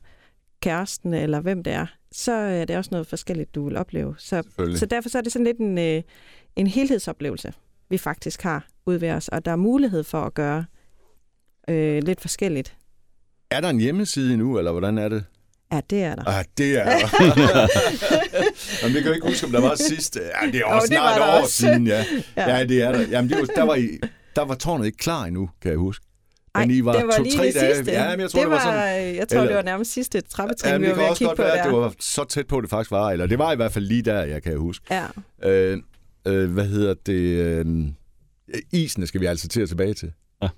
[0.61, 1.87] kæresten, eller hvem det er.
[2.12, 4.14] Så er det også noget forskelligt, du vil opleve.
[4.19, 4.42] Så,
[4.77, 6.03] så derfor så er det sådan lidt en, øh,
[6.57, 7.53] en helhedsoplevelse,
[7.88, 9.29] vi faktisk har ude ved os.
[9.29, 10.64] Og der er mulighed for at gøre
[11.70, 12.77] øh, lidt forskelligt.
[13.51, 15.25] Er der en hjemmeside endnu, eller hvordan er det?
[15.72, 16.25] Ja, det er der.
[16.29, 17.09] Ah, det er der.
[18.83, 20.16] Jamen, det kan jeg ikke huske, om der var sidst.
[20.16, 21.53] Ja, det er også det snart var et år også.
[21.55, 22.05] siden, ja.
[22.37, 22.57] Ja.
[22.59, 22.64] ja.
[22.64, 23.01] det er der.
[23.11, 23.88] Jamen, det var, der, var I,
[24.37, 26.05] der var tårnet ikke klar endnu, kan jeg huske.
[26.55, 27.92] Ej, Men I var det var lige to-tre det dage- sidste.
[27.92, 30.70] Ja, men jeg tror, det var sådan- Jeg tror, eller- det var nærmest sidste trappetrin,
[30.72, 31.62] Ja, vi det var ved at kigge godt på være, der.
[31.64, 33.11] det var så tæt på, det faktisk var.
[33.11, 34.85] Eller det var i hvert fald lige der, jeg kan huske.
[34.90, 35.05] Ja.
[35.51, 35.79] Øh,
[36.27, 37.12] øh, hvad hedder det?
[37.14, 37.66] Øh,
[38.73, 40.12] isene skal vi altså til at tilbage til.
[40.42, 40.49] Ja.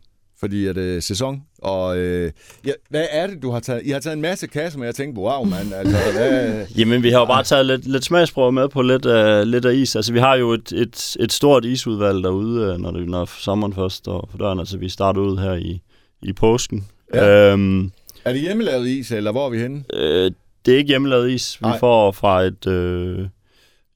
[0.40, 2.32] fordi at øh, sæson, og øh,
[2.66, 3.82] ja, hvad er det, du har taget?
[3.84, 6.66] I har taget en masse kasser med, jeg tænkte, wow, mand, altså, hvad...
[6.78, 9.74] Jamen, vi har jo bare taget lidt, lidt smagsprøver med på lidt, uh, lidt af
[9.74, 9.96] is.
[9.96, 13.74] Altså, vi har jo et, et, et stort isudvalg derude, uh, når, det, når sommeren
[13.74, 14.58] først står for døren.
[14.58, 15.82] Altså, vi starter ud her i,
[16.22, 16.86] i påsken.
[17.14, 17.52] Ja.
[17.52, 17.92] Øhm,
[18.24, 19.84] Er det hjemmelavet is, eller hvor er vi henne?
[19.92, 20.30] øh,
[20.66, 21.60] det er ikke hjemmelavet is.
[21.60, 21.78] Vi Nej.
[21.78, 23.28] får fra et øh,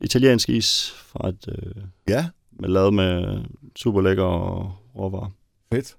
[0.01, 2.27] italiensk is, fra et, øh, Ja,
[2.61, 3.39] med, lavet med
[3.77, 4.25] super lækker
[4.99, 5.31] råvarer.
[5.73, 5.97] fedt.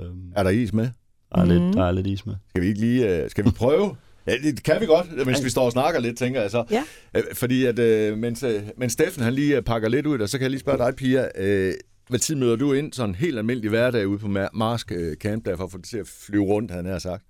[0.00, 0.88] Øhm, Er der is med?
[1.34, 1.72] der, er lidt, Mhm.
[1.72, 2.34] der er lidt is med.
[2.48, 3.22] Skal vi ikke lige...
[3.22, 3.96] Øh, skal vi prøve?
[4.26, 6.64] Ja, det kan vi godt, mens vi står og snakker lidt, tænker jeg så.
[6.70, 6.82] Ja.
[7.16, 10.28] Øh, fordi at, øh, mens, øh, mens Steffen han lige øh, pakker lidt ud, og
[10.28, 11.74] så kan jeg lige spørge dig, Pia, øh,
[12.08, 15.16] hvad tid møder du ind sådan en helt almindelig hverdag ude på Ma- Marsk øh,
[15.16, 17.24] Camp, der for at få det til at flyve rundt, han har sagt?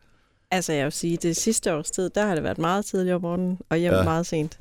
[0.51, 3.21] Altså, jeg vil sige, det sidste års tid, der har det været meget tidligt om
[3.23, 3.99] morgenen, og hjem Ja.
[3.99, 4.05] ja.
[4.05, 4.59] meget sent.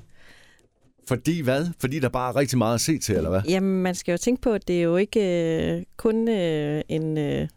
[1.08, 1.68] Fordi hvad?
[1.80, 3.42] Fordi der bare er rigtig meget at se til, eller hvad?
[3.42, 5.20] Jamen, man skal jo tænke på, at det er jo ikke
[5.78, 7.48] øh, kun øh, en, øh,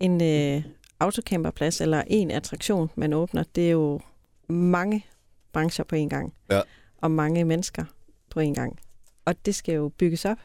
[0.00, 0.62] en øh,
[1.00, 3.44] autocamperplads eller en attraktion, man åbner.
[3.54, 4.00] Det er jo
[4.48, 5.06] mange
[5.52, 6.32] brancher på en gang.
[6.50, 6.60] Ja.
[7.02, 7.84] Og mange mennesker
[8.30, 8.78] på en gang.
[9.24, 10.38] Og det skal jo bygges op.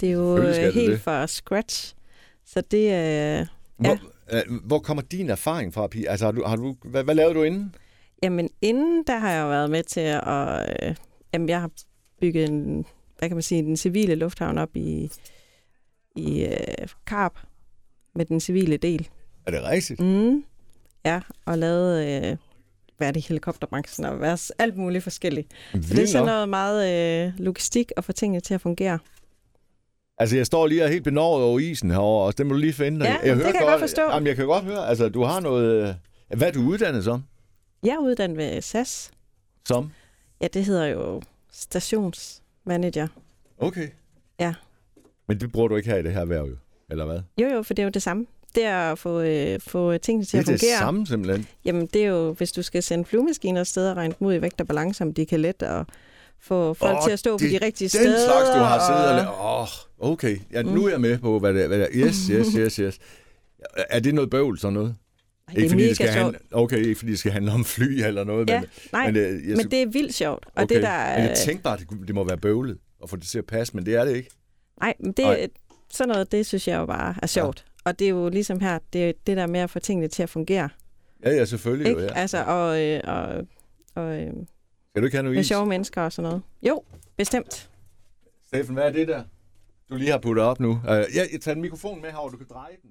[0.00, 1.00] Det er jo øh, helt det.
[1.00, 1.94] fra scratch.
[2.46, 3.40] Så det er...
[3.40, 3.98] Øh, Hvor,
[4.32, 6.10] øh, hvor kommer din erfaring fra, Pia?
[6.10, 7.74] Altså, har du, har du, hvad, hvad lavede du inden?
[8.22, 10.76] Jamen, inden der har jeg jo været med til at...
[10.82, 10.94] Øh,
[11.32, 11.70] jamen, jeg har
[12.20, 12.84] bygget en,
[13.18, 15.10] hvad kan man sige, den civile lufthavn op i,
[16.16, 17.38] i øh, Karp
[18.14, 19.08] med den civile del.
[19.46, 20.00] Er det rigtigt?
[20.00, 20.44] Mm.
[21.04, 22.36] Ja, og lavet, øh,
[22.96, 25.52] hvad er det, helikopterbranchen og hvad, alt muligt forskelligt.
[25.52, 28.98] Så det er Vildt sådan noget meget øh, logistik at få tingene til at fungere.
[30.18, 32.58] Altså, jeg står lige og er helt benovet over isen herovre, og det må du
[32.58, 33.06] lige finde.
[33.06, 34.02] Ja, det kan jeg godt forstå.
[34.02, 35.88] Jamen, jeg kan godt høre, altså, du har noget...
[35.88, 37.22] øh, Hvad er du uddannet som?
[37.82, 39.10] Jeg er uddannet ved SAS.
[39.68, 39.90] Som?
[40.40, 41.22] Ja, det hedder jo
[41.52, 43.08] stationsmanager.
[43.58, 43.88] Okay.
[44.40, 44.54] Ja.
[45.28, 46.56] Men det bruger du ikke her i det her erhverv, jo?
[46.90, 47.20] Eller hvad?
[47.40, 48.26] Jo, jo, for det er jo det samme.
[48.54, 50.78] Det er at få, øh, få tingene til Det er at det fungere.
[50.78, 51.46] samme, simpelthen.
[51.64, 54.42] Jamen, det er jo, hvis du skal sende flyvemaskiner afsted og regne dem ud i
[54.42, 55.86] vægt og balance, om de kan lette og
[56.40, 58.26] få folk Åh, til at stå på det de rigtige Den steder.
[58.26, 59.60] slags, du har siddet og...
[59.60, 60.38] Åh, oh, okay.
[60.52, 61.66] Ja, nu er jeg med på, hvad det.
[61.68, 62.06] Hvad det er.
[62.06, 62.98] Yes, yes, yes, yes.
[63.90, 64.96] Er det noget bøvl, sådan noget?
[65.48, 68.00] Ej, det er fordi det skal handle, okay, ikke fordi det skal handle om fly
[68.02, 70.46] eller noget, Ja, men, nej, men, øh, jeg, men det er vildt sjovt.
[70.46, 70.74] Og okay.
[70.74, 73.38] det der, men jeg tænkte bare, det, det må være bøvlet at få det til
[73.38, 74.30] at passe, men det er det ikke.
[74.80, 75.48] nej, men det, Nej.
[75.90, 77.64] sådan noget, det synes jeg jo bare er sjovt.
[77.66, 77.90] Ja.
[77.90, 80.30] Og det er jo ligesom her, det det der med at få tingene til at
[80.30, 80.68] fungere.
[81.24, 82.00] Ja, ja, selvfølgelig Ikke?
[82.00, 82.12] jo, ja.
[82.14, 83.46] Altså, og, øh, og,
[83.94, 84.32] og øh,
[84.90, 85.46] Skal du ikke have noget med is?
[85.46, 86.42] sjove mennesker og sådan noget.
[86.62, 86.82] Jo,
[87.16, 87.70] bestemt.
[88.46, 89.22] Steffen, hvad er det der,
[89.90, 90.70] du lige har puttet op nu?
[90.70, 92.90] Uh, ja, jeg tager en mikrofon med herovre, du kan dreje den.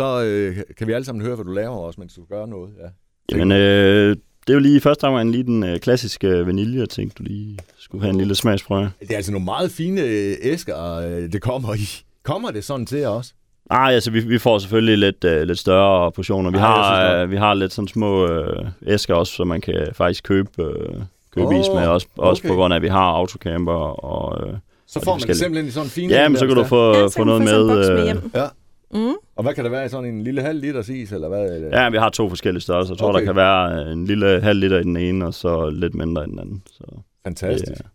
[0.00, 0.16] Så
[0.58, 2.70] uh, kan vi alle sammen høre, hvad du laver også, mens du gør noget.
[2.82, 2.88] Ja.
[3.36, 6.88] Jamen, øh, det er jo lige i første omgang lige den øh, klassiske vanilje, jeg
[6.88, 8.90] tænkte, du lige skulle have en lille smagsprøve.
[9.00, 11.88] Det er altså nogle meget fine øh, æsker, øh, det kommer i.
[12.24, 13.34] Kommer det sådan til os?
[13.70, 16.50] Nej, altså vi, vi får selvfølgelig lidt, øh, lidt større portioner.
[16.50, 19.44] Vi, Ej, jeg synes har, øh, vi har lidt sådan små øh, æsker også, så
[19.44, 21.02] man kan faktisk købe, øh,
[21.34, 22.48] købe Åh, is med, også, også okay.
[22.48, 24.04] på grund af, at vi har autocamper.
[24.04, 24.54] Og, øh,
[24.86, 26.10] Så Og får de man det simpelthen i sådan en fin...
[26.10, 27.64] ja, en men så kan du få, Ja, få noget med.
[27.66, 28.30] med Øh, hjem.
[28.34, 28.46] Ja.
[28.94, 29.14] Mm.
[29.36, 31.54] Og hvad kan der være i sådan en lille halv liters is, eller hvad?
[31.54, 31.82] Eller?
[31.82, 32.94] ja, vi har to forskellige størrelser.
[32.94, 33.18] Jeg tror, Okay.
[33.20, 36.26] der kan være en lille halv liter i den ene, og så lidt mindre i
[36.30, 36.62] den anden.
[36.72, 36.84] Så,
[37.24, 37.72] Fantastisk.
[37.72, 37.86] det,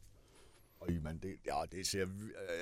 [0.81, 1.99] Øj, man, det, ja, det ser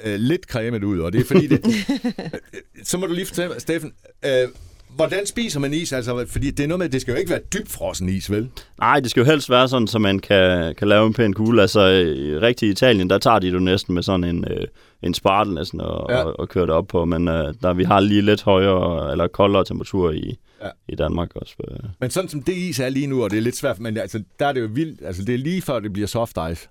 [0.05, 1.65] øh, lidt cremet ud, og det er fordi det...
[1.65, 3.93] Øh, så må du lige fortælle mig, Steffen,
[4.25, 4.47] øh,
[4.95, 5.93] hvordan spiser man is?
[5.93, 8.49] Altså, fordi det er noget med, det skal jo ikke være dybfrossen is, vel?
[8.79, 11.61] Nej, det skal jo helst være sådan, så man kan, kan lave en pæn kugle.
[11.61, 14.67] Altså, i rigtig Italien, der tager de det jo næsten med sådan en, øh,
[15.03, 16.23] en spartel næsten og, Ja.
[16.23, 17.05] og, og kører det op på.
[17.05, 20.69] Men øh, der, vi har lige lidt højere eller koldere temperatur i, Ja.
[20.89, 21.55] i Danmark også.
[21.71, 21.77] Øh.
[21.99, 24.23] Men sådan som det is er lige nu, og det er lidt svært, men altså,
[24.39, 25.01] der er det jo vildt.
[25.05, 26.67] Altså, det er lige før, det bliver soft ice.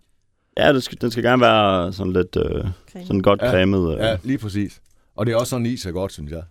[0.58, 2.64] Ja, det skal, den skal gerne være sådan lidt øh,
[3.04, 3.46] sådan godt Ja.
[3.46, 3.52] ja.
[3.52, 3.92] cremet.
[3.94, 3.98] Øh.
[3.98, 4.80] Ja, lige præcis.
[5.16, 6.42] Og det er også sådan, is er godt, synes jeg.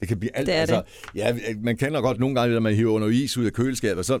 [0.00, 0.46] Det kan blive alt.
[0.46, 0.82] Det er altså,
[1.14, 4.04] Ja, man kender godt nogle gange, at man hiver noget is ud af køleskabet, og
[4.04, 4.18] så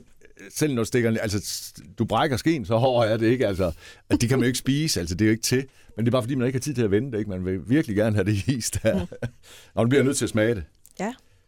[0.50, 3.72] selv når du stikker, altså, du brækker skeen, så hård er det ikke, altså.
[4.10, 5.64] At det kan man jo ikke spise, altså, det er jo ikke til.
[5.96, 7.30] Men det er bare fordi, man ikke har tid til at vente det, ikke?
[7.30, 8.94] Man vil virkelig gerne have det is der.
[8.94, 9.28] Mm.
[9.74, 10.64] og man bliver nødt til at smage det.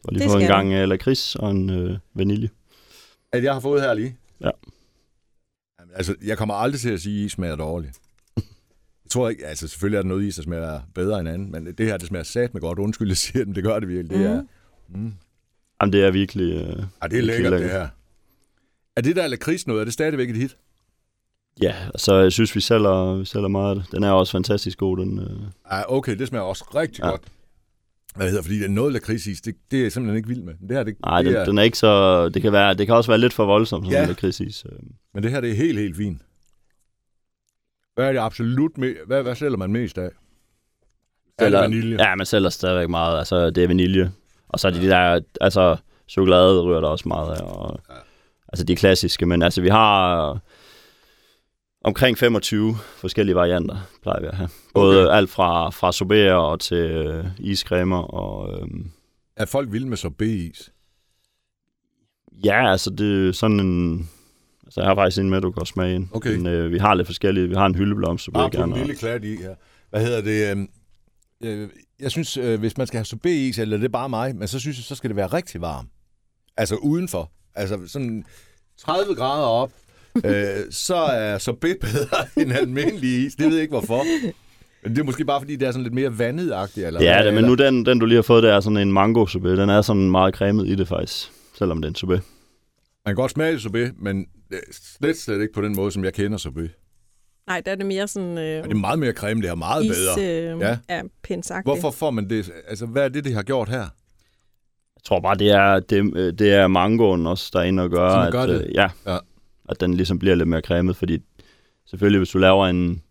[0.05, 2.49] Og lige Det få en gang øh, lakrids og en øh, vanilje.
[3.33, 4.16] At jeg har fået her lige?
[4.40, 4.51] Ja.
[5.81, 7.99] Jamen, altså, jeg kommer aldrig til at sige, at is smager dårligt.
[8.37, 11.66] Jeg tror ikke, altså selvfølgelig er der noget is, der smager bedre end andet, men
[11.66, 12.79] det her, det smager sat med godt.
[12.79, 14.18] Undskyld, jeg siger det, men det gør det virkelig.
[14.18, 14.42] Det er,
[14.88, 15.12] mm.
[15.81, 16.53] Jamen, det er virkelig...
[16.53, 17.81] Øh, Ja, det er virkelig lækkert, det lækkert.
[17.81, 17.88] her.
[18.97, 20.57] Er det der lakrids noget, er det stadigvæk et hit?
[21.63, 23.93] Ja, så jeg synes, vi sælger, vi sælger meget af det.
[23.93, 25.19] Den er også fantastisk god, den...
[25.19, 25.41] Øh.
[25.71, 27.07] Ja, okay, det smager også rigtig ja.
[27.07, 27.11] Ja.
[27.11, 27.23] godt.
[28.17, 30.55] Hvad hedder, fordi det noget lakridsis, det, det er jeg simpelthen ikke vild med.
[30.69, 32.29] Det her, det, Nej, det den, er, den er ikke så...
[32.29, 34.01] Det kan, være, det kan også være lidt for voldsomt, sådan Ja.
[34.03, 34.09] ja.
[34.09, 34.65] lakridsis.
[34.73, 34.79] Øh.
[35.15, 36.23] men det her, det er helt, helt fint.
[37.95, 40.11] Hvad er det absolut med, hvad, hvad sælger man mest af?
[41.39, 41.97] Er det vanilje?
[42.09, 43.19] Ja, man sælger stadigvæk meget.
[43.19, 44.13] Altså, det er vanilje.
[44.49, 45.77] Og så er det de der, altså
[46.09, 47.95] chokolade ryger der også meget af, og, ja.
[48.55, 50.38] Altså de klassiske, men altså vi har
[51.85, 54.49] omkring 25 forskellige varianter, plejer vi at have.
[54.75, 55.17] Både okay.
[55.17, 58.61] alt fra, fra sorbet og til øh, iscremer og...
[58.61, 58.69] Øh,
[59.37, 60.73] er folk vilde med sorbet-is?
[62.45, 64.09] Ja, altså det er sådan en...
[64.64, 66.09] Altså jeg har faktisk en med, du kan smage ind.
[66.12, 66.37] Okay.
[66.37, 67.49] Men, øh, vi har lidt forskellige.
[67.49, 69.55] Vi har en hyldeblomst, så Bare på en lille klat i her.
[69.90, 70.57] Hvad hedder det?
[70.57, 71.69] Øh, øh,
[72.01, 74.59] jeg synes, øh, hvis man skal have sorbet-is, eller det er bare mig, men så
[74.59, 75.88] synes jeg, så skal det være rigtig varm.
[76.57, 77.31] Altså udenfor.
[77.55, 78.25] Altså sådan
[78.79, 79.73] 30 grader op,
[80.25, 83.35] øh, så er sorbet bedre end almindelig is.
[83.35, 84.05] Det ved jeg ikke, hvorfor.
[84.83, 86.87] Men det er måske bare, fordi det er sådan lidt mere vandet-agtigt.
[86.87, 88.93] Eller ja, det, men nu den, den, du lige har fået, det er sådan en
[88.93, 89.59] mango sorbet.
[89.59, 92.23] Den er sådan meget cremet i det faktisk, selvom det er en sorbet.
[93.05, 94.27] Man kan godt smage sorbet, men
[94.73, 96.71] slet, slet ikke på den måde, som jeg kender sorbet.
[97.47, 98.38] Nej, der er det mere sådan...
[98.38, 100.53] Øh, ja, det er meget mere creme, det er meget is, bedre.
[100.55, 100.77] Øh, ja.
[100.88, 101.03] ja.
[101.64, 102.53] Hvorfor får man det?
[102.69, 103.88] Altså, hvad er det, de har gjort her?
[105.05, 108.09] Jeg tror bare, det er, det, det er mangoen også, der er inde og gør,
[108.09, 108.64] at, gør det?
[108.67, 109.19] Øh, ja, ja,
[109.69, 111.19] at den ligesom bliver lidt mere cremet, fordi
[111.87, 113.03] selvfølgelig, hvis du laver en,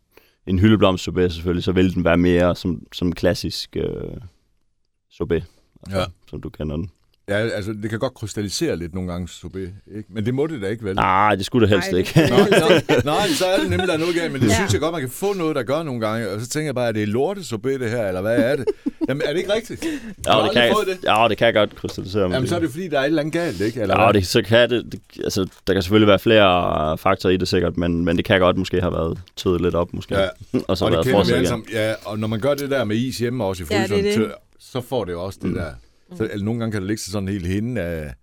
[0.48, 3.86] en hyldeblomst sorbet, selvfølgelig, så vil den være mere som, som klassisk øh,
[5.12, 5.44] sorbet,
[5.84, 6.06] altså, ja.
[6.30, 6.90] som du kender den.
[7.30, 10.10] Ja, altså, det kan godt krystallisere lidt nogle gange, sorbet, ikke?
[10.14, 10.96] Men det må det da ikke, vel?
[10.96, 12.22] Nej, det skulle det helst Nej, ikke.
[12.22, 14.54] det, nej, nej, så er det nemlig, der er noget galt, men det ja.
[14.54, 16.30] synes jeg godt, man kan få noget, der gør nogle gange.
[16.30, 18.66] Og så tænker jeg bare, er det lorte sorbet, det her, eller hvad er det?
[19.10, 19.86] Jamen, er det ikke rigtigt?
[20.28, 21.04] Ja, det kan, det?
[21.04, 22.32] ja, det kan godt krystallisere.
[22.34, 23.82] Jamen, så er det fordi, der er et eller andet galt, ikke?
[23.82, 27.38] Eller ja, det, så kan det, det, altså, der kan selvfølgelig være flere faktorer i
[27.38, 30.16] det sikkert, men, men det kan godt måske have været tødet lidt op, måske.
[30.20, 30.28] Ja.
[30.68, 33.44] og så og været forsøg Ja, og når man gør det der med is hjemme
[33.44, 34.28] også i fryseren, ja,
[34.60, 35.56] så får det også det mm.
[35.56, 35.72] der
[36.18, 38.14] så, eller nogle gange kan der ligge sådan helt hende af,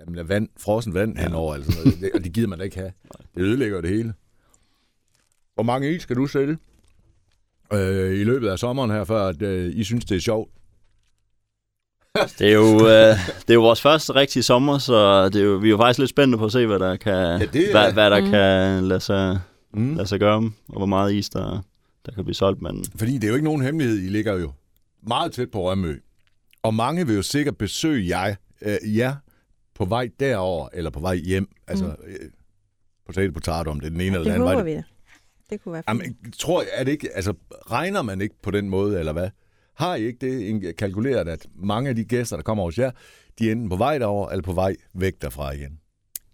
[0.00, 1.22] jamen, af vand, frossen vand ja.
[1.22, 2.12] henover, eller sådan noget.
[2.14, 2.92] og det gider man da ikke have.
[3.34, 4.12] Det ødelægger det hele.
[5.54, 6.58] Hvor mange is skal du sælge
[7.72, 10.50] øh, i løbet af sommeren her, før at, øh, I synes, det er sjovt?
[12.38, 15.52] det, er jo, øh, det er jo vores første rigtige sommer, så det er jo,
[15.52, 17.92] vi er jo faktisk lidt spændte på at se, hvad der kan, ja, det, hvad,
[17.92, 18.30] hvad der mm.
[18.30, 19.40] kan lade sig,
[19.74, 19.94] mm.
[19.94, 20.36] lade sig gøre,
[20.68, 21.62] og hvor meget is der,
[22.06, 22.62] der kan blive solgt.
[22.62, 22.84] Men...
[22.96, 24.52] Fordi det er jo ikke nogen hemmelighed, I ligger jo
[25.06, 25.96] meget tæt på Rømø.
[26.62, 29.14] Og mange vil jo sikkert besøge jeg, øh, jer
[29.74, 31.48] på vej derover eller på vej hjem.
[31.68, 31.92] Altså, mm.
[32.06, 32.30] øh,
[33.06, 34.54] potato, potato, om det er den ene eller den anden vej.
[34.54, 34.82] Det vi
[35.50, 36.02] Det kunne være fint.
[36.02, 37.34] Jamen, tror, er det ikke, altså,
[37.70, 39.30] regner man ikke på den måde, eller hvad?
[39.74, 42.90] Har I ikke det kalkuleret, at mange af de gæster, der kommer hos jer,
[43.38, 45.78] de er enten på vej derover eller på vej væk derfra igen?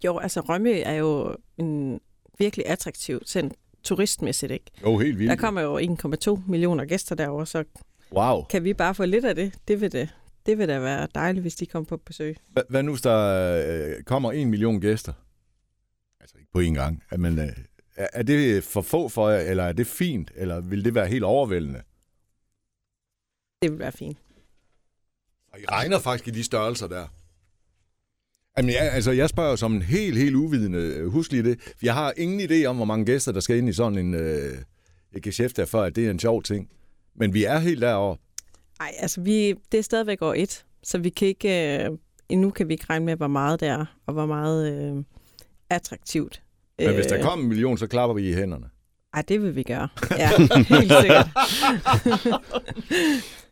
[0.05, 1.99] Jo, altså Rømø er jo en
[2.39, 3.51] virkelig attraktiv sådan
[3.83, 4.65] turistmæssigt, ikke?
[4.83, 5.29] Jo, helt vildt.
[5.29, 7.63] Der kommer jo 1,2 millioner gæster derover, så
[8.11, 8.43] wow.
[8.49, 9.53] kan vi bare få lidt af det.
[9.67, 10.09] Det vil det
[10.45, 12.37] det vil da være dejligt, hvis de kommer på besøg.
[12.57, 13.17] H- hvad nu, hvis der
[13.67, 15.13] øh, kommer en million gæster?
[16.19, 17.03] Altså ikke på én gang.
[17.17, 17.39] Men
[17.99, 20.31] øh, er det for få for jer, eller er det fint?
[20.35, 21.81] Eller vil det være helt overvældende?
[23.61, 24.17] Det vil være fint.
[25.53, 27.07] Og I regner faktisk i de størrelser der.
[28.57, 31.09] Jamen, jeg, altså, jeg spørger som en helt, helt uvidende.
[31.09, 31.73] Husk lige det.
[31.81, 34.57] Jeg har ingen idé om, hvor mange gæster, der skal ind i sådan en øh,
[35.23, 36.69] geschæft der, for at det er en sjov ting.
[37.15, 38.17] Men vi er helt derovre.
[38.79, 41.97] Nej, altså vi, det er stadigvæk år et, så vi kan ikke, øh,
[42.29, 45.03] endnu kan vi ikke regne med, hvor meget det er, og hvor meget øh,
[45.69, 46.41] attraktivt.
[46.79, 48.65] Men hvis der øh, kommer en million, så klapper vi i hænderne.
[49.13, 49.87] Ej, det vil vi gøre.
[50.17, 51.27] Ja, helt sikkert.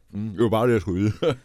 [0.10, 1.36] mm, det var bare det, jeg skulle vide.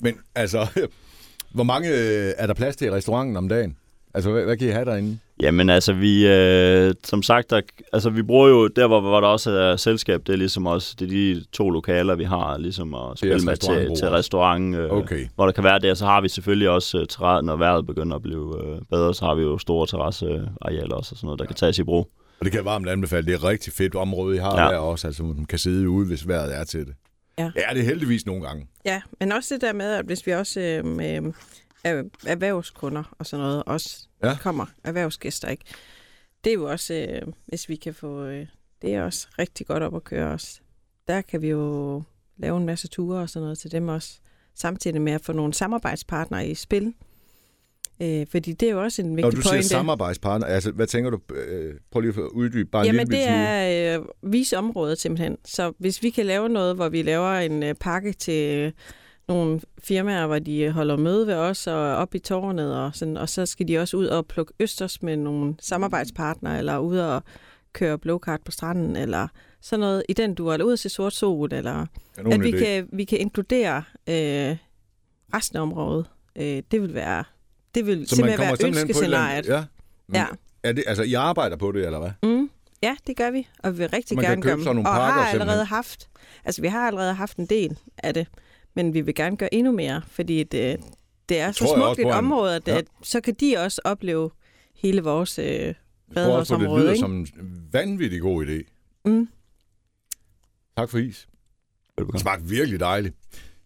[0.00, 0.66] Men altså,
[1.54, 3.76] hvor mange øh, er der plads til i restauranten om dagen?
[4.14, 5.18] Altså, hvad, hvad kan I have derinde?
[5.42, 7.60] Jamen altså, vi, øh, som sagt, der,
[7.92, 10.96] altså, vi bruger jo, der hvor, hvor der også er selskab, det er ligesom også,
[10.98, 14.90] det er de to lokaler, vi har ligesom at spille med til, til restaurant, øh,
[14.90, 15.26] okay.
[15.34, 18.22] hvor der kan være det, så har vi selvfølgelig også, øh, når vejret begynder at
[18.22, 21.46] blive øh, bedre, så har vi jo store terrassearealer også, og sådan noget, der ja.
[21.46, 22.10] kan tages i brug.
[22.40, 24.68] Og det kan jeg varmt anbefale, det er et rigtig fedt område, I har ja.
[24.68, 26.94] der også, altså man kan sidde ude, hvis vejret er til det.
[27.38, 27.50] Ja.
[27.56, 28.66] ja, det er heldigvis nogle gange.
[28.84, 31.32] Ja, men også det der med, at hvis vi også øh,
[31.84, 34.36] med erhvervskunder og sådan noget også ja.
[34.40, 35.64] kommer, erhvervsgæster, ikke?
[36.44, 38.46] Det er jo også, øh, hvis vi kan få, øh,
[38.82, 40.62] det er også rigtig godt op at køre os.
[41.08, 42.02] Der kan vi jo
[42.36, 44.18] lave en masse ture og sådan noget til dem også,
[44.54, 46.94] samtidig med at få nogle samarbejdspartnere i spil.
[48.02, 49.36] Øh, fordi det er jo også en vigtig pointe.
[49.36, 51.18] Når du siger samarbejdspartner, altså, hvad tænker du?
[51.34, 55.36] Øh, prøv lige at uddybe bare Jamen, en lille det er øh, vise området simpelthen.
[55.44, 58.72] Så hvis vi kan lave noget, hvor vi laver en øh, pakke til øh,
[59.28, 63.28] nogle firmaer, hvor de holder møde ved os og op i tårnet, og, sådan, og
[63.28, 67.22] så skal de også ud og plukke østers med nogle samarbejdspartnere, eller ud og
[67.72, 69.28] køre blowkart på stranden, eller
[69.60, 73.04] sådan noget i den du eller ud til sort sol, eller at vi kan, vi
[73.04, 73.76] kan inkludere
[74.08, 74.56] øh,
[75.34, 76.06] resten af området.
[76.36, 77.24] Øh, det vil være
[77.74, 79.46] det vil så simpelthen være ønskescenariet.
[79.46, 79.64] Ja.
[80.06, 80.26] Men ja.
[80.62, 82.10] Er det, altså, I arbejder på det, eller hvad?
[82.22, 82.50] Mm.
[82.82, 84.68] Ja, det gør vi, og vi vil rigtig gerne gøre det.
[84.68, 86.08] Og har allerede haft,
[86.44, 88.26] altså vi har allerede haft en del af det,
[88.74, 90.80] men vi vil gerne gøre endnu mere, fordi det,
[91.28, 92.78] det er så jeg smukt et område, at, ja.
[92.78, 94.30] at så kan de også opleve
[94.74, 95.74] hele vores øh, Jeg
[96.14, 96.80] tror også, på, det badehavsområde.
[96.80, 97.00] lyder ikke?
[97.00, 97.26] som en
[97.72, 98.62] vanvittig god idé.
[99.04, 99.28] Mm.
[100.76, 101.28] Tak for is.
[101.98, 103.14] Det smagte virkelig dejligt.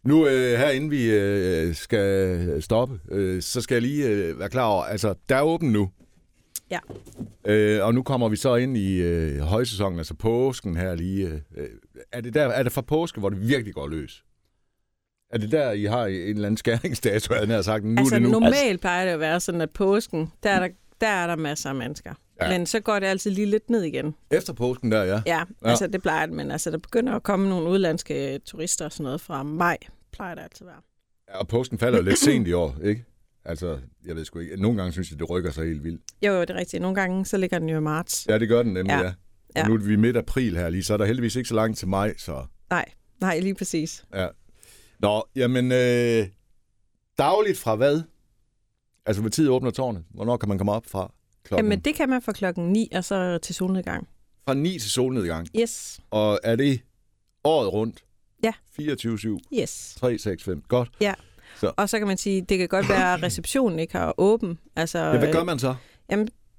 [0.05, 4.49] Nu øh, her inden vi øh, skal stoppe, øh, så skal jeg lige øh, være
[4.49, 5.91] klar over, altså der er åben nu.
[6.71, 6.79] Ja.
[7.47, 11.27] Øh, og nu kommer vi så ind i øh, højsæsonen, altså påsken her lige.
[11.27, 11.69] Øh, øh,
[12.13, 14.25] er, det der, er det fra påske, hvor det virkelig går løs?
[15.31, 17.85] Er det der, I har en eller anden skæringsdato, havde jeg sagt?
[17.85, 18.39] Nu altså er det nu.
[18.41, 20.69] normalt plejer det at være sådan, at påsken, der er der,
[21.01, 22.15] der, er der masser af mennesker.
[22.43, 22.49] Ja.
[22.49, 24.15] Men så går det altid lige lidt ned igen.
[24.31, 25.07] Efter påsken der, ja.
[25.07, 25.39] Ja, Ja.
[25.39, 25.69] ja.
[25.71, 29.05] altså det plejer det, men altså der begynder at komme nogle udlandske turister og sådan
[29.05, 29.77] noget fra maj,
[30.13, 30.81] plejer det altid at være.
[31.29, 33.05] Ja, Og påsken falder jo lidt sent i år, ikke?
[33.45, 34.57] Altså, jeg ved sgu ikke.
[34.63, 36.03] Nogle gange synes jeg, det rykker sig helt vildt.
[36.23, 36.81] Jo, jo, det er rigtigt.
[36.81, 38.27] Nogle gange, så ligger den jo i marts.
[38.29, 38.99] Ja, det gør den nemlig, ja.
[38.99, 39.05] Ja.
[39.05, 39.09] ja.
[39.09, 39.15] Og
[39.57, 39.67] Ja.
[39.69, 41.89] nu er vi midt april her lige, så er der heldigvis ikke så langt til
[41.89, 42.45] maj, så...
[42.71, 42.85] Nej,
[43.21, 44.05] nej, lige præcis.
[44.15, 44.27] Ja.
[44.99, 46.27] Nå, jamen, øh,
[47.19, 48.03] dagligt fra hvad?
[49.07, 50.05] Altså, hvad tid åbner tårnet?
[50.11, 51.13] Hvornår kan man komme op fra?
[51.45, 51.65] Klokken?
[51.65, 54.09] Jamen, det kan man fra klokken 9 og så til solnedgang.
[54.45, 55.49] Fra 9 til solnedgang.
[55.61, 56.81] Yes, Og er det
[57.45, 58.05] året rundt?
[58.43, 58.53] Ja.
[58.81, 59.95] 24-7, yes.
[59.99, 60.63] 3, 6, 5.
[60.69, 60.91] Godt.
[61.77, 64.59] Og så kan man sige, det kan godt være, at receptionen ikke har åben.
[64.77, 65.75] Altså, Ja, hvad gør man så?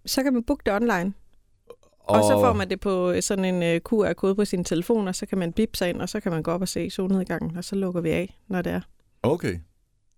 [0.06, 1.14] så kan man booke det online.
[2.10, 5.16] Og, og så får man det på sådan en uh, QR-kode på sin telefon, og
[5.16, 7.58] så kan man bip sig ind, og så kan man gå op og se solnedgangen,
[7.58, 8.82] og så lukker vi af, når det er
[9.24, 9.56] Okay.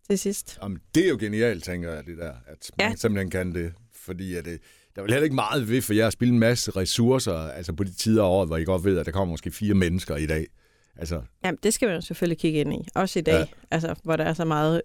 [0.10, 0.60] til sidst.
[0.64, 2.96] Jamen, det er jo genialt, tænker jeg, det der, at man Ja.
[2.96, 3.74] simpelthen kan det.
[4.06, 4.60] Fordi at det,
[4.96, 7.74] der er vel heller ikke meget ved for jer at spille en masse ressourcer, altså
[7.74, 10.16] på de tider af året, hvor I godt ved, at der kommer måske fire mennesker
[10.16, 10.46] i dag.
[10.98, 12.88] Altså, Jamen, det skal man jo selvfølgelig kigge ind i.
[12.96, 13.46] Også i dag, Ja.
[13.72, 14.82] altså, hvor der er så meget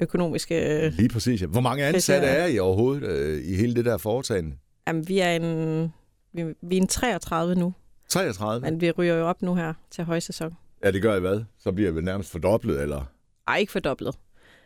[0.00, 0.84] økonomiske...
[0.86, 1.42] Øh, lige præcis.
[1.42, 1.46] Ja.
[1.46, 4.56] Hvor mange ansatte er- er I overhovedet øh, i hele det der foretagende?
[4.88, 5.92] jamen, vi er en...
[6.32, 7.74] Vi, vi er en 33 nu,
[8.08, 8.70] 33?
[8.70, 10.56] men vi ryger jo op nu her til højsæson.
[10.84, 11.40] Ja, det gør I hvad?
[11.58, 13.02] Så bliver vi nærmest fordoblet, eller?
[13.48, 14.14] Ej, ikke fordoblet.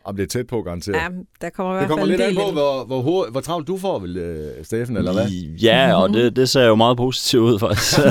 [0.04, 0.96] Om det er tæt på, garanteret.
[0.96, 1.08] Ja,
[1.40, 3.40] der kommer i det hvert kommer fald lidt en an del på, hvor, hvor, hvor
[3.40, 5.26] travlt du får, vel, øh, Steffen, eller hvad?
[5.62, 7.98] Ja, og det, det ser jo meget positivt ud, faktisk.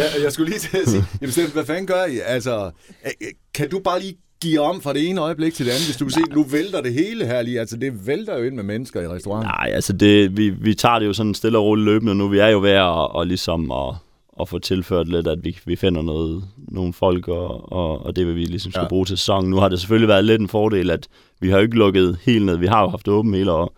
[0.00, 2.18] ja, jeg skulle lige til at sige, jamen Steffen, hvad fanden gør I?
[2.24, 5.72] Altså, øh, øh, kan du bare lige give om fra det ene øjeblik til det
[5.72, 7.60] andet, hvis du vil se, nu vælter det hele her lige.
[7.60, 9.50] Altså, det vælter jo ind med mennesker i restauranten.
[9.58, 12.28] Nej, altså det, vi, vi tager det jo sådan stille og roligt løbende nu.
[12.28, 12.82] Vi er jo ved at
[13.14, 13.94] og ligesom at,
[14.40, 18.26] at få tilført lidt, at vi, vi finder noget, nogle folk, og, og, og det
[18.26, 18.88] vil vi ligesom skal Ja.
[18.88, 19.50] bruge til sæsonen.
[19.50, 21.08] Nu har det selvfølgelig været lidt en fordel, at
[21.40, 22.56] vi har ikke lukket helt ned.
[22.56, 23.74] Vi har jo haft åbent hele år.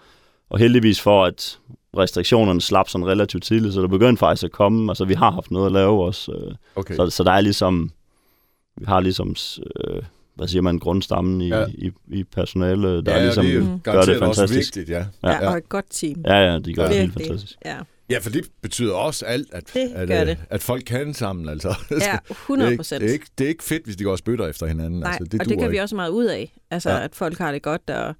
[0.51, 1.59] Og heldigvis for, at
[1.96, 4.90] restriktionerne slap sådan relativt tidligt, så der begyndte faktisk at komme.
[4.90, 6.33] Altså, vi har haft noget at lave også.
[6.33, 6.96] øh, Okay.
[6.96, 7.90] Så, så der er ligesom,
[8.79, 9.35] vi har ligesom,
[9.77, 10.03] øh,
[10.35, 11.59] hvad siger man, grundstammen i, Ja.
[11.61, 11.66] ja.
[11.69, 14.77] i, i personale, der ja, ligesom det er gør det også fantastisk.
[14.77, 15.07] vigtigt, ja.
[15.25, 15.51] Ja, Ja.
[15.51, 16.23] og et godt team.
[16.27, 17.57] Ja, ja, de gør det helt fantastisk.
[17.64, 17.77] Ja,
[18.11, 20.38] Ja, for det betyder også alt, at, Det at, gør øh, det.
[20.51, 21.49] at folk kan sammen.
[21.49, 21.75] Altså.
[21.90, 23.01] ja 100 det, er ikke, procent.
[23.01, 25.01] det, er ikke, det er ikke fedt, hvis de går og spytter efter hinanden.
[25.01, 25.83] Nej, altså, det og det kan vi ikke.
[25.83, 26.59] også meget ud af.
[26.71, 26.97] Altså, Ja.
[26.97, 27.05] ja.
[27.05, 28.14] at folk har det godt, og,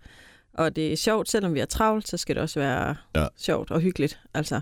[0.55, 1.29] og det er sjovt.
[1.31, 3.20] Selvom vi er travlt, så skal det også være Ja.
[3.20, 3.27] ja.
[3.38, 4.20] sjovt og hyggeligt.
[4.35, 4.61] Altså,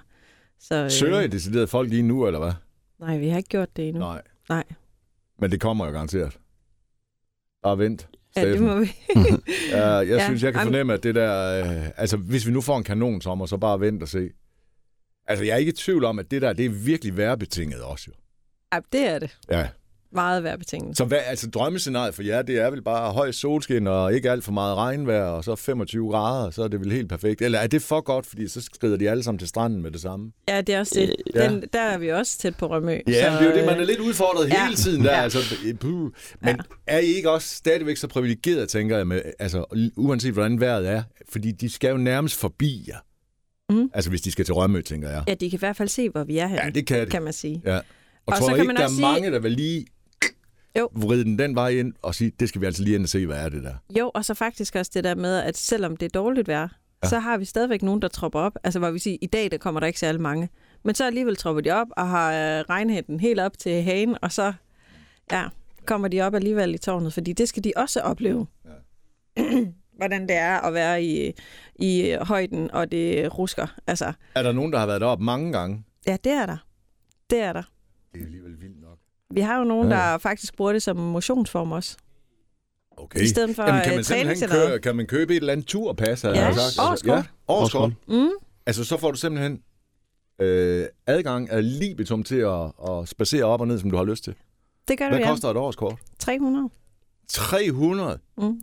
[0.61, 2.53] så, øh, Søger I decideret folk lige nu, eller hvad?
[3.01, 4.01] Nej, vi har ikke gjort det endnu.
[4.01, 4.23] Nej.
[4.49, 4.65] Nej.
[5.41, 6.37] Men det kommer jo garanteret.
[7.63, 8.09] Bare vent.
[8.37, 8.87] Ja, det må vi.
[9.71, 11.65] Ja, jeg ja, synes, jeg kan fornemme, at det der...
[11.65, 14.31] Øh, altså, hvis vi nu får en kanon sommer, så bare vent og se.
[15.27, 18.05] Altså, jeg er ikke i tvivl om, at det der, det er virkelig værbetinget også
[18.09, 18.13] jo.
[18.73, 19.39] ja, det er det.
[19.51, 19.69] Ja.
[20.13, 20.97] Meget værd betinget.
[20.97, 24.45] Så hvad, altså, drømmescenariet for jer, det er vel bare høj solskin og ikke alt
[24.45, 27.43] for meget regnvejr, og så 25 grader, så er det vel helt perfekt.
[27.43, 30.01] Eller er det for godt, fordi så skrider de alle sammen til stranden med det
[30.01, 30.33] samme?
[30.49, 31.15] Ja, det er også det.
[31.35, 31.49] Ja.
[31.49, 32.93] Den, der er vi også tæt på Rømø.
[32.93, 32.97] Ja,
[33.33, 34.65] så, det er jo det, man er lidt udfordret ja.
[34.65, 35.13] hele tiden der.
[35.13, 35.23] Ja.
[35.23, 35.39] Altså,
[35.81, 36.11] puh.
[36.43, 39.65] Men er I ikke også stadigvæk så privilegeret, tænker jeg, med, altså,
[39.97, 41.03] uanset hvordan vejret er?
[41.29, 42.99] Fordi de skal jo nærmest forbi jer.
[43.73, 43.91] Mm.
[43.95, 45.25] Altså, hvis de skal til Rømø, tænker jeg.
[45.29, 47.11] Ja, de kan i hvert fald se, hvor vi er henne, Ja, det kan de.
[47.11, 47.63] kan man sige.
[47.65, 47.77] Ja.
[47.77, 47.83] Og,
[48.27, 49.87] Og tror så kan ikke, man der er også sige- mange, der vil lige
[50.79, 50.89] Jo.
[50.93, 53.27] vride den den vej ind og sige, det skal vi altså lige ind og se,
[53.27, 53.75] hvad er det der?
[53.99, 56.69] Jo, og så faktisk også det der med, at selvom det er dårligt vejr,
[57.05, 57.09] Ja.
[57.09, 58.53] så har vi stadigvæk nogen, der tropper op.
[58.65, 60.49] Altså, hvor vi siger, i dag der kommer der ikke særlig mange.
[60.85, 64.33] Men så alligevel tropper de op og har øh, regnhætten helt op til hagen, og
[64.33, 64.53] så
[65.33, 65.45] ja,
[65.87, 68.47] kommer de op alligevel i tårnet, fordi det skal de også opleve.
[69.37, 69.43] Ja.
[69.97, 71.33] Hvordan det er at være i,
[71.77, 73.67] i højden, og det rusker.
[73.87, 75.85] Altså, Er der nogen, der har været deroppe mange gange?
[76.07, 76.57] ja, det er der.
[77.31, 77.63] Det er der.
[78.13, 78.78] Det er alligevel vildt.
[79.35, 80.13] Vi har jo nogen, Ja, ja, ja.
[80.13, 81.97] der faktisk bruger det som motionsform også.
[82.97, 83.21] Okay.
[83.21, 84.69] I stedet for Jamen, kan øh, man simpelthen træningscenteret.
[84.71, 86.25] købe, kan man købe et eller andet turpas?
[86.25, 86.79] Ja, sagt?
[86.91, 87.17] årskort.
[87.19, 87.93] Ja, årskort.
[88.09, 88.29] Mm,
[88.67, 89.63] Altså, så får du simpelthen
[90.41, 94.25] øh, adgang af libitum til at, at spacere op og ned, som du har lyst
[94.25, 94.35] til.
[94.89, 95.31] det gør du, Hvad ja.
[95.31, 95.99] koster et årskort?
[96.19, 96.69] 300.
[97.29, 98.19] 300.
[98.39, 98.63] Mm,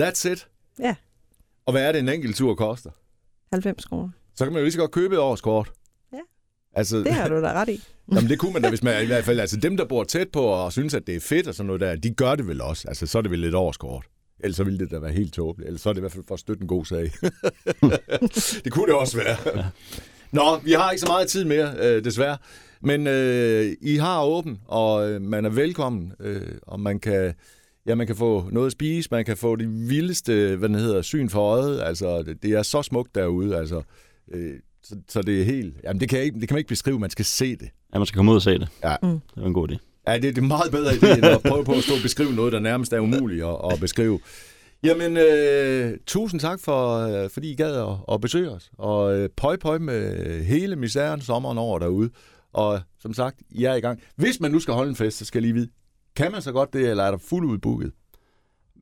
[0.00, 0.48] That's it.
[0.78, 0.94] Ja.
[1.66, 2.90] Og hvad er det, en enkelt tur koster?
[3.52, 4.08] 90 kroner.
[4.34, 5.72] Så kan man jo lige så godt købe et årskort.
[6.74, 6.78] Ja.
[6.78, 7.82] Altså, Det har du da ret i.
[8.14, 9.40] Jamen, det kunne man da, hvis man i hvert fald...
[9.40, 11.80] Altså, dem, der bor tæt på og synes, at det er fedt og sådan noget
[11.80, 12.88] der, de gør det vel også.
[12.88, 14.04] Altså, så er det vel lidt overskort.
[14.44, 15.66] Ellers så ville det da være helt tåbeligt.
[15.66, 17.10] Ellers så er det i hvert fald for at støtte en god sag.
[18.64, 19.70] det kunne det også være.
[20.32, 22.38] Nå, vi har ikke så meget tid mere, øh, desværre.
[22.82, 27.34] Men øh, I har åben, og øh, man er velkommen, øh, og man kan,
[27.86, 31.02] ja, man kan få noget at spise, man kan få det vildeste, hvad den hedder,
[31.02, 31.80] syn for øjet.
[31.80, 33.82] Altså, det, det er så smukt derude, altså.
[34.32, 34.54] Øh,
[34.84, 35.74] så, så det er helt...
[35.84, 37.68] Jamen, det kan, jeg ikke, det kan man ikke beskrive, man skal se det.
[37.94, 38.68] Ja, man skal komme ud og se det.
[38.84, 38.96] Ja.
[39.02, 39.08] Mm.
[39.08, 39.76] Det var en god idé.
[40.08, 42.32] Ja, det, det er meget bedre idé, end at prøve på at stå og beskrive
[42.32, 44.20] noget, der nærmest er umuligt at, at beskrive.
[44.84, 48.70] Jamen, øh, tusind tak, for, øh, fordi I gad at, at besøge os.
[48.78, 52.10] Og øh, pøj pøj med hele misæren sommeren over derude.
[52.52, 54.00] Og som sagt, I er i gang.
[54.16, 55.68] Hvis man nu skal holde en fest, så skal jeg lige vide,
[56.16, 57.92] kan man så godt det, eller er der fuldt udbooket?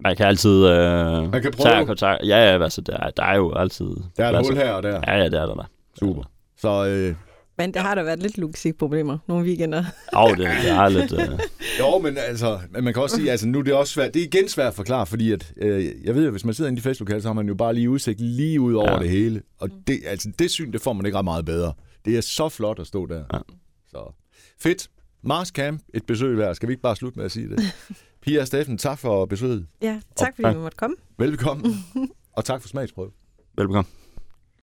[0.04, 1.70] Man kan altid øh, Man kan prøve.
[1.74, 2.22] tage kontakt.
[2.26, 3.86] Ja, ja, altså, der, er- der er jo altid...
[4.16, 5.00] Der er et hul her og der.
[5.06, 5.62] Ja, ja, det er der da.
[5.98, 6.22] Super.
[6.56, 7.14] Så øh,
[7.58, 9.84] Men der har der været lidt logistikproblemer nogle weekender.
[10.14, 11.12] Jo, det, det er lidt...
[11.12, 11.38] Øh,
[11.80, 14.22] Jo, men altså, men man kan også sige, altså nu er det også svært, det
[14.22, 16.78] er igen svært at forklare, fordi at, øh, jeg ved jo, hvis man sidder inde
[16.78, 18.96] i festlokalet, så har man jo bare lige udsigt lige ud over ja.
[18.96, 19.02] Ja.
[19.02, 19.42] det hele.
[19.58, 21.72] Og det, altså, det syn, det får man ikke ret meget bedre.
[22.04, 23.24] Det er så flot at stå der.
[23.32, 23.38] Ja.
[23.88, 24.14] Så
[24.58, 24.88] fedt.
[25.22, 26.54] Mars Camp, et besøg værd.
[26.54, 27.60] Skal vi ikke bare slutte med at sige det?
[28.22, 29.66] Pia og Steffen, tak for besøget.
[29.82, 30.54] Ja, tak fordi tak.
[30.56, 30.96] vi måtte komme.
[31.18, 31.74] Velkommen.
[32.36, 33.10] og tak for smagsprøve.
[33.56, 33.90] velbekomme.